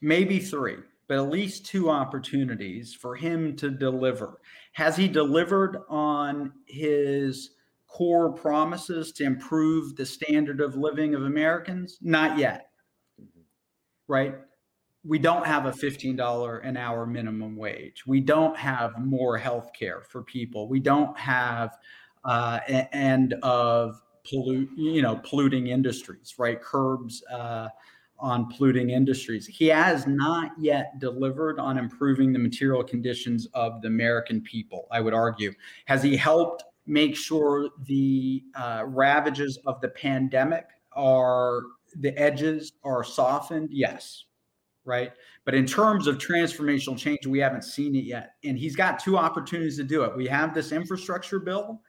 maybe 0.00 0.38
three 0.38 0.78
but 1.12 1.18
at 1.18 1.30
least 1.30 1.66
two 1.66 1.90
opportunities 1.90 2.94
for 2.94 3.14
him 3.14 3.54
to 3.54 3.70
deliver. 3.70 4.40
Has 4.72 4.96
he 4.96 5.08
delivered 5.08 5.76
on 5.90 6.52
his 6.66 7.50
core 7.86 8.32
promises 8.32 9.12
to 9.12 9.24
improve 9.24 9.94
the 9.94 10.06
standard 10.06 10.62
of 10.62 10.74
living 10.74 11.14
of 11.14 11.24
Americans? 11.24 11.98
Not 12.00 12.38
yet. 12.38 12.70
Right? 14.08 14.36
We 15.04 15.18
don't 15.18 15.46
have 15.46 15.66
a 15.66 15.72
$15 15.72 16.66
an 16.66 16.78
hour 16.78 17.04
minimum 17.04 17.56
wage. 17.56 18.04
We 18.06 18.22
don't 18.22 18.56
have 18.56 18.98
more 18.98 19.36
health 19.36 19.72
care 19.78 20.04
for 20.08 20.22
people. 20.22 20.66
We 20.66 20.80
don't 20.80 21.18
have 21.18 21.76
uh, 22.24 22.60
end 22.66 23.34
of 23.42 24.00
pollute, 24.28 24.70
you 24.76 25.02
know, 25.02 25.20
polluting 25.24 25.68
industries, 25.68 26.34
right? 26.38 26.60
Curbs 26.60 27.22
uh, 27.32 27.68
on 28.18 28.48
polluting 28.50 28.90
industries. 28.90 29.46
He 29.46 29.66
has 29.66 30.06
not 30.06 30.52
yet 30.58 30.98
delivered 31.00 31.58
on 31.58 31.76
improving 31.76 32.32
the 32.32 32.38
material 32.38 32.84
conditions 32.84 33.46
of 33.54 33.82
the 33.82 33.88
American 33.88 34.40
people, 34.40 34.86
I 34.90 35.00
would 35.00 35.12
argue. 35.12 35.52
Has 35.86 36.02
he 36.02 36.16
helped 36.16 36.64
make 36.86 37.16
sure 37.16 37.70
the 37.86 38.44
uh, 38.54 38.84
ravages 38.86 39.58
of 39.66 39.80
the 39.80 39.88
pandemic 39.88 40.66
are, 40.92 41.62
the 41.96 42.16
edges 42.16 42.72
are 42.84 43.02
softened? 43.02 43.70
Yes. 43.72 44.24
Right. 44.84 45.12
But 45.44 45.54
in 45.54 45.64
terms 45.64 46.08
of 46.08 46.18
transformational 46.18 46.98
change, 46.98 47.24
we 47.24 47.38
haven't 47.38 47.62
seen 47.62 47.94
it 47.94 48.04
yet. 48.04 48.34
And 48.44 48.58
he's 48.58 48.74
got 48.74 48.98
two 48.98 49.16
opportunities 49.16 49.76
to 49.76 49.84
do 49.84 50.02
it. 50.02 50.16
We 50.16 50.26
have 50.26 50.54
this 50.54 50.72
infrastructure 50.72 51.38
bill 51.38 51.80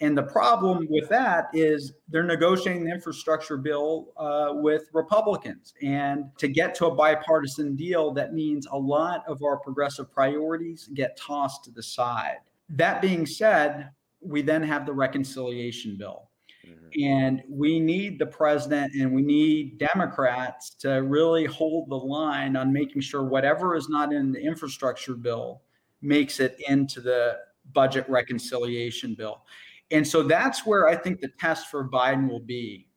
and 0.00 0.16
the 0.16 0.22
problem 0.22 0.86
with 0.88 1.08
that 1.10 1.48
is 1.52 1.92
they're 2.08 2.22
negotiating 2.22 2.84
the 2.84 2.90
infrastructure 2.90 3.58
bill 3.58 4.12
uh, 4.16 4.52
with 4.54 4.84
Republicans. 4.94 5.74
And 5.82 6.30
to 6.38 6.48
get 6.48 6.74
to 6.76 6.86
a 6.86 6.94
bipartisan 6.94 7.76
deal, 7.76 8.10
that 8.12 8.32
means 8.32 8.66
a 8.70 8.78
lot 8.78 9.22
of 9.28 9.42
our 9.42 9.58
progressive 9.58 10.10
priorities 10.10 10.88
get 10.94 11.18
tossed 11.18 11.64
to 11.64 11.70
the 11.70 11.82
side. 11.82 12.38
That 12.70 13.02
being 13.02 13.26
said, 13.26 13.90
we 14.22 14.40
then 14.40 14.62
have 14.62 14.86
the 14.86 14.92
reconciliation 14.94 15.96
bill. 15.98 16.30
Mm-hmm. 16.66 17.04
And 17.04 17.42
we 17.48 17.78
need 17.78 18.18
the 18.18 18.26
president 18.26 18.94
and 18.94 19.14
we 19.14 19.20
need 19.20 19.78
Democrats 19.78 20.70
to 20.76 21.02
really 21.02 21.44
hold 21.44 21.90
the 21.90 21.96
line 21.96 22.56
on 22.56 22.72
making 22.72 23.02
sure 23.02 23.22
whatever 23.22 23.76
is 23.76 23.90
not 23.90 24.14
in 24.14 24.32
the 24.32 24.40
infrastructure 24.40 25.14
bill 25.14 25.60
makes 26.00 26.40
it 26.40 26.56
into 26.68 27.02
the 27.02 27.36
budget 27.74 28.08
reconciliation 28.08 29.14
bill. 29.14 29.42
And 29.90 30.06
so 30.06 30.22
that's 30.22 30.64
where 30.66 30.88
I 30.88 30.96
think 30.96 31.20
the 31.20 31.30
test 31.38 31.68
for 31.68 31.88
Biden 31.88 32.28
will 32.28 32.40
be, 32.40 32.88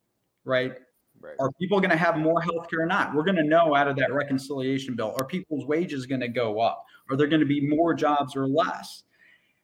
right? 0.46 0.74
Right. 1.20 1.36
Are 1.40 1.52
people 1.54 1.80
going 1.80 1.90
to 1.90 1.96
have 1.96 2.18
more 2.18 2.42
health 2.42 2.70
care 2.70 2.82
or 2.82 2.86
not? 2.86 3.16
We're 3.16 3.24
going 3.24 3.38
to 3.38 3.46
know 3.46 3.76
out 3.76 3.88
of 3.88 3.96
that 3.96 4.12
reconciliation 4.12 4.94
bill. 4.96 5.16
Are 5.18 5.26
people's 5.26 5.66
wages 5.66 6.06
going 6.06 6.20
to 6.20 6.28
go 6.28 6.60
up? 6.60 6.84
Are 7.10 7.16
there 7.16 7.28
going 7.28 7.40
to 7.40 7.46
be 7.46 7.66
more 7.66 7.94
jobs 7.94 8.36
or 8.36 8.46
less? 8.46 9.04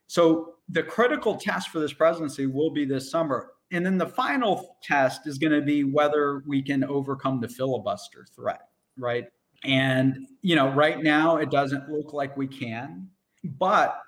So 0.07 0.55
the 0.69 0.83
critical 0.83 1.35
test 1.35 1.69
for 1.69 1.79
this 1.79 1.91
presidency 1.91 2.45
will 2.45 2.71
be 2.71 2.85
this 2.85 3.11
summer. 3.11 3.51
And 3.71 3.85
then 3.85 3.97
the 3.97 4.07
final 4.07 4.77
test 4.81 5.27
is 5.27 5.37
going 5.37 5.51
to 5.51 5.61
be 5.61 5.83
whether 5.83 6.43
we 6.47 6.61
can 6.63 6.83
overcome 6.85 7.41
the 7.41 7.49
filibuster 7.49 8.25
threat, 8.33 8.61
right? 8.97 9.25
And, 9.65 10.27
you 10.41 10.55
know, 10.55 10.69
right 10.69 11.03
now 11.03 11.37
it 11.37 11.51
doesn't 11.51 11.89
look 11.89 12.13
like 12.13 12.37
we 12.37 12.47
can. 12.47 13.09
But 13.43 13.99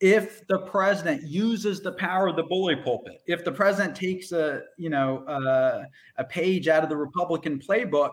if 0.00 0.46
the 0.46 0.58
president 0.58 1.22
uses 1.22 1.80
the 1.80 1.92
power 1.92 2.28
of 2.28 2.36
the 2.36 2.42
bully 2.44 2.76
pulpit, 2.76 3.20
if 3.26 3.44
the 3.44 3.52
president 3.52 3.96
takes 3.96 4.32
a 4.32 4.62
you 4.76 4.90
know 4.90 5.24
a 6.16 6.24
page 6.24 6.68
out 6.68 6.82
of 6.82 6.88
the 6.88 6.96
Republican 6.96 7.58
playbook, 7.58 8.10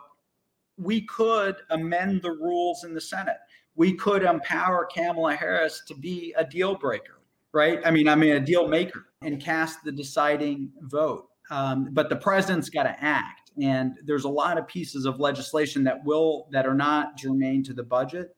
we 0.77 1.01
could 1.01 1.57
amend 1.69 2.21
the 2.21 2.31
rules 2.31 2.83
in 2.83 2.93
the 2.93 3.01
Senate. 3.01 3.37
We 3.75 3.93
could 3.93 4.23
empower 4.23 4.85
Kamala 4.85 5.35
Harris 5.35 5.83
to 5.87 5.95
be 5.95 6.33
a 6.37 6.45
deal 6.45 6.75
breaker, 6.75 7.21
right? 7.51 7.79
I 7.85 7.91
mean, 7.91 8.07
I 8.07 8.15
mean 8.15 8.33
a 8.33 8.39
deal 8.39 8.67
maker 8.67 9.07
and 9.21 9.41
cast 9.41 9.83
the 9.83 9.91
deciding 9.91 10.71
vote. 10.83 11.27
Um, 11.51 11.89
but 11.91 12.09
the 12.09 12.15
president's 12.15 12.69
got 12.69 12.83
to 12.83 12.95
act, 13.03 13.51
and 13.61 13.93
there's 14.05 14.23
a 14.23 14.29
lot 14.29 14.57
of 14.57 14.67
pieces 14.67 15.05
of 15.05 15.19
legislation 15.19 15.83
that 15.83 16.03
will 16.03 16.47
that 16.51 16.65
are 16.65 16.73
not 16.73 17.17
germane 17.17 17.63
to 17.63 17.73
the 17.73 17.83
budget 17.83 18.35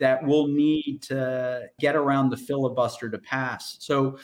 that 0.00 0.24
we'll 0.24 0.48
need 0.48 1.02
to 1.02 1.68
get 1.78 1.94
around 1.94 2.30
the 2.30 2.36
filibuster 2.36 3.08
to 3.08 3.18
pass. 3.18 3.76
So, 3.80 4.18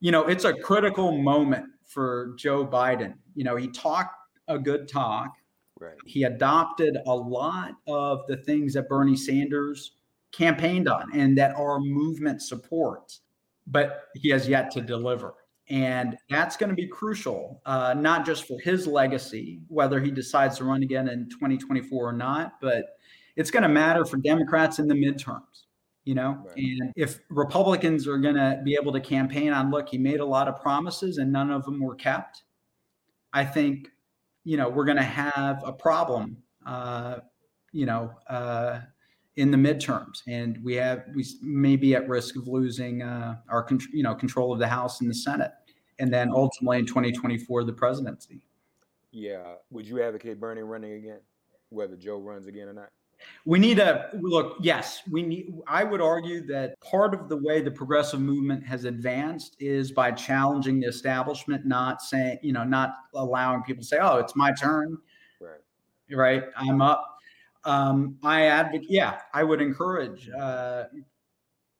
you 0.00 0.10
know, 0.10 0.26
it's 0.26 0.44
a 0.44 0.52
critical 0.52 1.16
moment 1.16 1.66
for 1.86 2.34
Joe 2.36 2.66
Biden. 2.66 3.14
You 3.34 3.44
know, 3.44 3.56
he 3.56 3.68
talked 3.68 4.16
a 4.48 4.58
good 4.58 4.88
talk. 4.88 5.32
Right. 5.80 5.94
He 6.04 6.24
adopted 6.24 6.98
a 7.06 7.14
lot 7.14 7.72
of 7.86 8.26
the 8.28 8.36
things 8.36 8.74
that 8.74 8.88
Bernie 8.88 9.16
Sanders 9.16 9.92
campaigned 10.32 10.88
on 10.88 11.10
and 11.14 11.38
that 11.38 11.54
our 11.56 11.80
movement 11.80 12.42
supports, 12.42 13.20
but 13.66 14.08
he 14.14 14.28
has 14.30 14.48
yet 14.48 14.70
to 14.72 14.80
deliver. 14.80 15.34
And 15.70 16.16
that's 16.28 16.56
going 16.56 16.70
to 16.70 16.76
be 16.76 16.86
crucial, 16.86 17.62
uh, 17.64 17.94
not 17.96 18.26
just 18.26 18.46
for 18.46 18.58
his 18.60 18.86
legacy, 18.86 19.60
whether 19.68 20.00
he 20.00 20.10
decides 20.10 20.58
to 20.58 20.64
run 20.64 20.82
again 20.82 21.08
in 21.08 21.28
2024 21.30 22.08
or 22.08 22.12
not, 22.12 22.60
but 22.60 22.84
it's 23.36 23.50
going 23.50 23.62
to 23.62 23.68
matter 23.68 24.04
for 24.04 24.16
Democrats 24.18 24.78
in 24.78 24.88
the 24.88 24.94
midterms, 24.94 25.64
you 26.04 26.14
know. 26.14 26.42
Right. 26.46 26.56
And 26.56 26.92
if 26.96 27.20
Republicans 27.30 28.06
are 28.06 28.18
going 28.18 28.36
to 28.36 28.60
be 28.64 28.76
able 28.80 28.92
to 28.92 29.00
campaign 29.00 29.52
on, 29.52 29.70
look, 29.70 29.88
he 29.88 29.98
made 29.98 30.20
a 30.20 30.24
lot 30.24 30.48
of 30.48 30.60
promises 30.60 31.18
and 31.18 31.32
none 31.32 31.50
of 31.50 31.64
them 31.64 31.80
were 31.80 31.94
kept, 31.94 32.44
I 33.32 33.44
think, 33.44 33.88
you 34.44 34.56
know, 34.56 34.68
we're 34.68 34.84
going 34.84 34.98
to 34.98 35.02
have 35.02 35.62
a 35.64 35.72
problem, 35.72 36.36
uh, 36.66 37.16
you 37.72 37.86
know, 37.86 38.12
uh, 38.28 38.80
in 39.36 39.50
the 39.50 39.56
midterms, 39.56 40.22
and 40.28 40.62
we 40.62 40.74
have 40.74 41.04
we 41.14 41.26
may 41.42 41.74
be 41.74 41.94
at 41.94 42.08
risk 42.08 42.36
of 42.36 42.46
losing 42.46 43.02
uh, 43.02 43.36
our 43.48 43.66
you 43.92 44.02
know 44.02 44.14
control 44.14 44.52
of 44.52 44.60
the 44.60 44.68
House 44.68 45.00
and 45.00 45.10
the 45.10 45.14
Senate. 45.14 45.50
and 45.98 46.12
then 46.12 46.30
ultimately 46.32 46.78
in 46.78 46.86
2024 46.86 47.64
the 47.64 47.72
presidency. 47.72 48.42
Yeah. 49.10 49.54
Would 49.70 49.86
you 49.86 50.02
advocate 50.02 50.40
Bernie 50.40 50.62
running 50.62 50.92
again, 50.92 51.20
whether 51.70 51.96
Joe 51.96 52.18
runs 52.18 52.46
again 52.46 52.68
or 52.68 52.72
not? 52.72 52.90
We 53.44 53.58
need 53.58 53.78
a 53.78 54.10
look. 54.20 54.56
Yes, 54.60 55.02
we 55.10 55.22
need. 55.22 55.54
I 55.66 55.84
would 55.84 56.00
argue 56.00 56.46
that 56.46 56.80
part 56.80 57.14
of 57.14 57.28
the 57.28 57.36
way 57.36 57.60
the 57.60 57.70
progressive 57.70 58.20
movement 58.20 58.64
has 58.66 58.84
advanced 58.84 59.56
is 59.60 59.92
by 59.92 60.12
challenging 60.12 60.80
the 60.80 60.86
establishment, 60.86 61.66
not 61.66 62.00
saying, 62.00 62.38
you 62.42 62.52
know, 62.52 62.64
not 62.64 62.94
allowing 63.14 63.62
people 63.62 63.82
to 63.82 63.86
say, 63.86 63.98
"Oh, 64.00 64.16
it's 64.18 64.34
my 64.34 64.52
turn." 64.52 64.96
Right. 65.40 65.60
Right. 66.10 66.44
I'm 66.56 66.80
up. 66.80 67.18
Um, 67.64 68.16
I 68.22 68.46
advocate. 68.46 68.90
Yeah, 68.90 69.20
I 69.32 69.44
would 69.44 69.60
encourage 69.60 70.30
uh, 70.30 70.84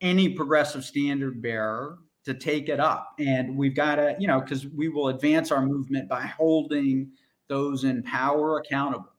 any 0.00 0.30
progressive 0.30 0.84
standard 0.84 1.40
bearer 1.40 1.98
to 2.24 2.34
take 2.34 2.68
it 2.68 2.80
up, 2.80 3.14
and 3.18 3.56
we've 3.56 3.74
got 3.74 3.96
to, 3.96 4.16
you 4.18 4.26
know, 4.26 4.40
because 4.40 4.66
we 4.66 4.88
will 4.88 5.08
advance 5.08 5.50
our 5.50 5.64
movement 5.64 6.08
by 6.08 6.22
holding 6.22 7.10
those 7.48 7.84
in 7.84 8.02
power 8.02 8.58
accountable 8.58 9.13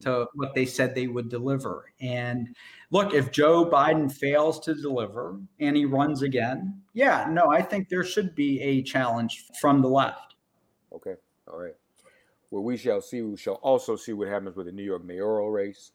to 0.00 0.26
what 0.34 0.54
they 0.54 0.66
said 0.66 0.94
they 0.94 1.06
would 1.06 1.28
deliver. 1.28 1.92
And 2.00 2.54
look, 2.90 3.14
if 3.14 3.30
Joe 3.30 3.68
Biden 3.68 4.10
fails 4.10 4.60
to 4.60 4.74
deliver 4.74 5.38
and 5.58 5.76
he 5.76 5.84
runs 5.84 6.22
again, 6.22 6.80
yeah, 6.94 7.26
no, 7.30 7.50
I 7.50 7.62
think 7.62 7.88
there 7.88 8.04
should 8.04 8.34
be 8.34 8.60
a 8.60 8.82
challenge 8.82 9.46
from 9.60 9.82
the 9.82 9.88
left. 9.88 10.34
Okay. 10.92 11.14
All 11.50 11.58
right. 11.58 11.74
Well, 12.50 12.62
we 12.62 12.76
shall 12.76 13.00
see. 13.00 13.22
We 13.22 13.36
shall 13.36 13.54
also 13.54 13.94
see 13.96 14.12
what 14.12 14.28
happens 14.28 14.56
with 14.56 14.66
the 14.66 14.72
New 14.72 14.82
York 14.82 15.04
mayoral 15.04 15.50
race. 15.50 15.92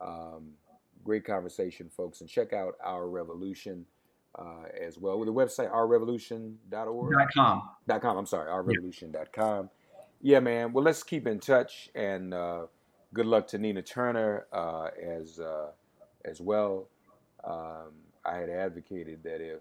Um, 0.00 0.52
great 1.04 1.24
conversation, 1.24 1.90
folks. 1.90 2.20
And 2.20 2.30
check 2.30 2.52
out 2.52 2.76
Our 2.82 3.08
Revolution 3.08 3.84
uh, 4.38 4.64
as 4.80 4.98
well 4.98 5.18
with 5.18 5.26
the 5.26 5.34
website, 5.34 5.72
ourrevolution.org. 5.72 7.12
Dot 7.12 7.28
com. 7.34 7.62
Dot 7.86 8.00
com. 8.00 8.16
I'm 8.16 8.26
sorry, 8.26 8.50
ourrevolution.com. 8.50 9.70
Yeah, 10.20 10.40
man. 10.40 10.72
Well, 10.72 10.84
let's 10.84 11.02
keep 11.02 11.26
in 11.26 11.40
touch 11.40 11.90
and 11.94 12.34
uh, 12.34 12.66
good 13.14 13.26
luck 13.26 13.46
to 13.48 13.58
Nina 13.58 13.82
Turner 13.82 14.46
uh, 14.52 14.88
as 15.02 15.38
uh, 15.38 15.70
as 16.24 16.40
well. 16.40 16.88
Um, 17.44 17.92
I 18.24 18.36
had 18.36 18.50
advocated 18.50 19.22
that 19.24 19.40
if 19.40 19.60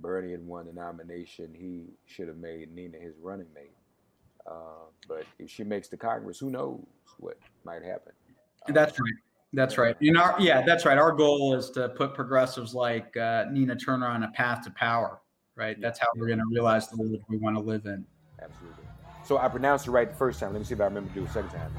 Bernie 0.00 0.32
had 0.32 0.46
won 0.46 0.66
the 0.66 0.72
nomination, 0.72 1.54
he 1.54 1.94
should 2.04 2.28
have 2.28 2.36
made 2.36 2.74
Nina 2.74 2.98
his 2.98 3.14
running 3.20 3.46
mate. 3.54 3.72
Uh, 4.46 4.86
but 5.08 5.24
if 5.38 5.50
she 5.50 5.64
makes 5.64 5.88
the 5.88 5.96
Congress, 5.96 6.38
who 6.38 6.50
knows 6.50 6.84
what 7.18 7.38
might 7.64 7.82
happen? 7.82 8.12
That's 8.68 8.98
right. 9.00 9.14
That's 9.52 9.78
right. 9.78 9.96
In 10.00 10.16
our 10.16 10.36
yeah, 10.38 10.62
that's 10.62 10.84
right. 10.84 10.98
Our 10.98 11.12
goal 11.12 11.54
is 11.54 11.70
to 11.70 11.88
put 11.90 12.14
progressives 12.14 12.74
like 12.74 13.16
uh, 13.16 13.46
Nina 13.50 13.76
Turner 13.76 14.06
on 14.06 14.24
a 14.24 14.28
path 14.28 14.62
to 14.64 14.70
power. 14.72 15.20
Right. 15.54 15.80
That's 15.80 15.98
how 15.98 16.08
we're 16.16 16.26
going 16.26 16.40
to 16.40 16.44
realize 16.50 16.88
the 16.88 16.98
world 16.98 17.22
we 17.28 17.38
want 17.38 17.56
to 17.56 17.62
live 17.62 17.86
in. 17.86 18.04
Absolutely. 18.42 18.85
So 19.26 19.38
I 19.38 19.48
pronounced 19.48 19.88
it 19.88 19.90
right 19.90 20.08
the 20.08 20.16
first 20.16 20.38
time. 20.38 20.52
Let 20.52 20.60
me 20.60 20.64
see 20.64 20.74
if 20.74 20.80
I 20.80 20.84
remember 20.84 21.08
to 21.08 21.14
do 21.14 21.22
it 21.22 21.26
the 21.26 21.32
second 21.32 21.50
time. 21.50 21.72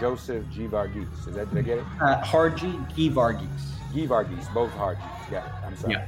Joseph 0.00 0.44
G. 0.50 0.66
Varghese. 0.66 1.28
Is 1.28 1.34
that 1.34 1.50
did 1.50 1.58
I 1.58 1.62
get 1.62 1.78
it? 1.78 1.84
Uh, 2.00 2.22
Harji 2.22 2.96
G. 2.96 3.10
Varghese. 3.10 3.92
G. 3.92 4.06
Varghese. 4.06 4.52
Both 4.54 4.72
Hargis. 4.72 5.30
Got 5.30 5.46
it. 5.46 5.52
I'm 5.66 5.76
sorry. 5.76 5.94
Yeah. 5.94 6.06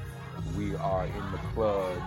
We 0.56 0.74
are 0.76 1.04
in 1.04 1.32
the 1.32 1.38
club 1.52 2.00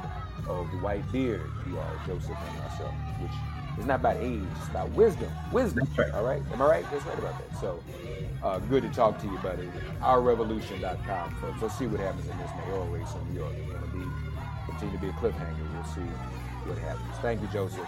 of 0.47 0.71
the 0.71 0.78
white 0.78 1.10
beard. 1.12 1.52
We 1.67 1.78
are 1.78 2.02
Joseph 2.08 2.32
and 2.32 2.58
myself, 2.58 2.93
which 3.21 3.32
is 3.80 3.86
not 3.86 3.99
about 3.99 4.17
age. 4.17 4.41
It's 4.58 4.69
about 4.69 4.89
wisdom. 4.91 5.32
Wisdom. 5.52 5.86
That's 5.86 5.99
right. 5.99 6.12
All 6.19 6.25
right. 6.25 6.41
Am 6.52 6.60
I 6.60 6.65
right? 6.65 6.86
That's 6.91 7.06
right 7.06 7.19
about 7.19 7.38
that. 7.38 7.60
So 7.60 7.84
uh, 8.41 8.58
good 8.58 8.82
to 8.84 8.89
talk 8.89 9.19
to 9.21 9.28
you, 9.28 9.38
buddy. 9.38 9.69
OurRevolution.com, 10.02 11.36
folks. 11.36 11.62
Let's 11.62 11.78
see 11.78 11.86
what 11.86 11.99
happens 11.99 12.28
in 12.28 12.38
this 12.39 12.49
mayoral 12.58 12.88
race 12.88 13.13
in 13.13 13.34
New 13.34 13.39
York. 13.41 13.54
It's 13.56 13.71
going 13.71 13.84
to 13.84 13.97
be 13.97 14.06
continue 14.65 14.95
to 14.95 15.02
be 15.02 15.10
a 15.10 15.13
cliffhanger. 15.13 15.73
We'll 15.73 15.84
see 15.93 16.02
what 16.65 16.78
happens. 16.80 17.15
Thank 17.21 17.41
you, 17.41 17.47
Joseph. 17.54 17.88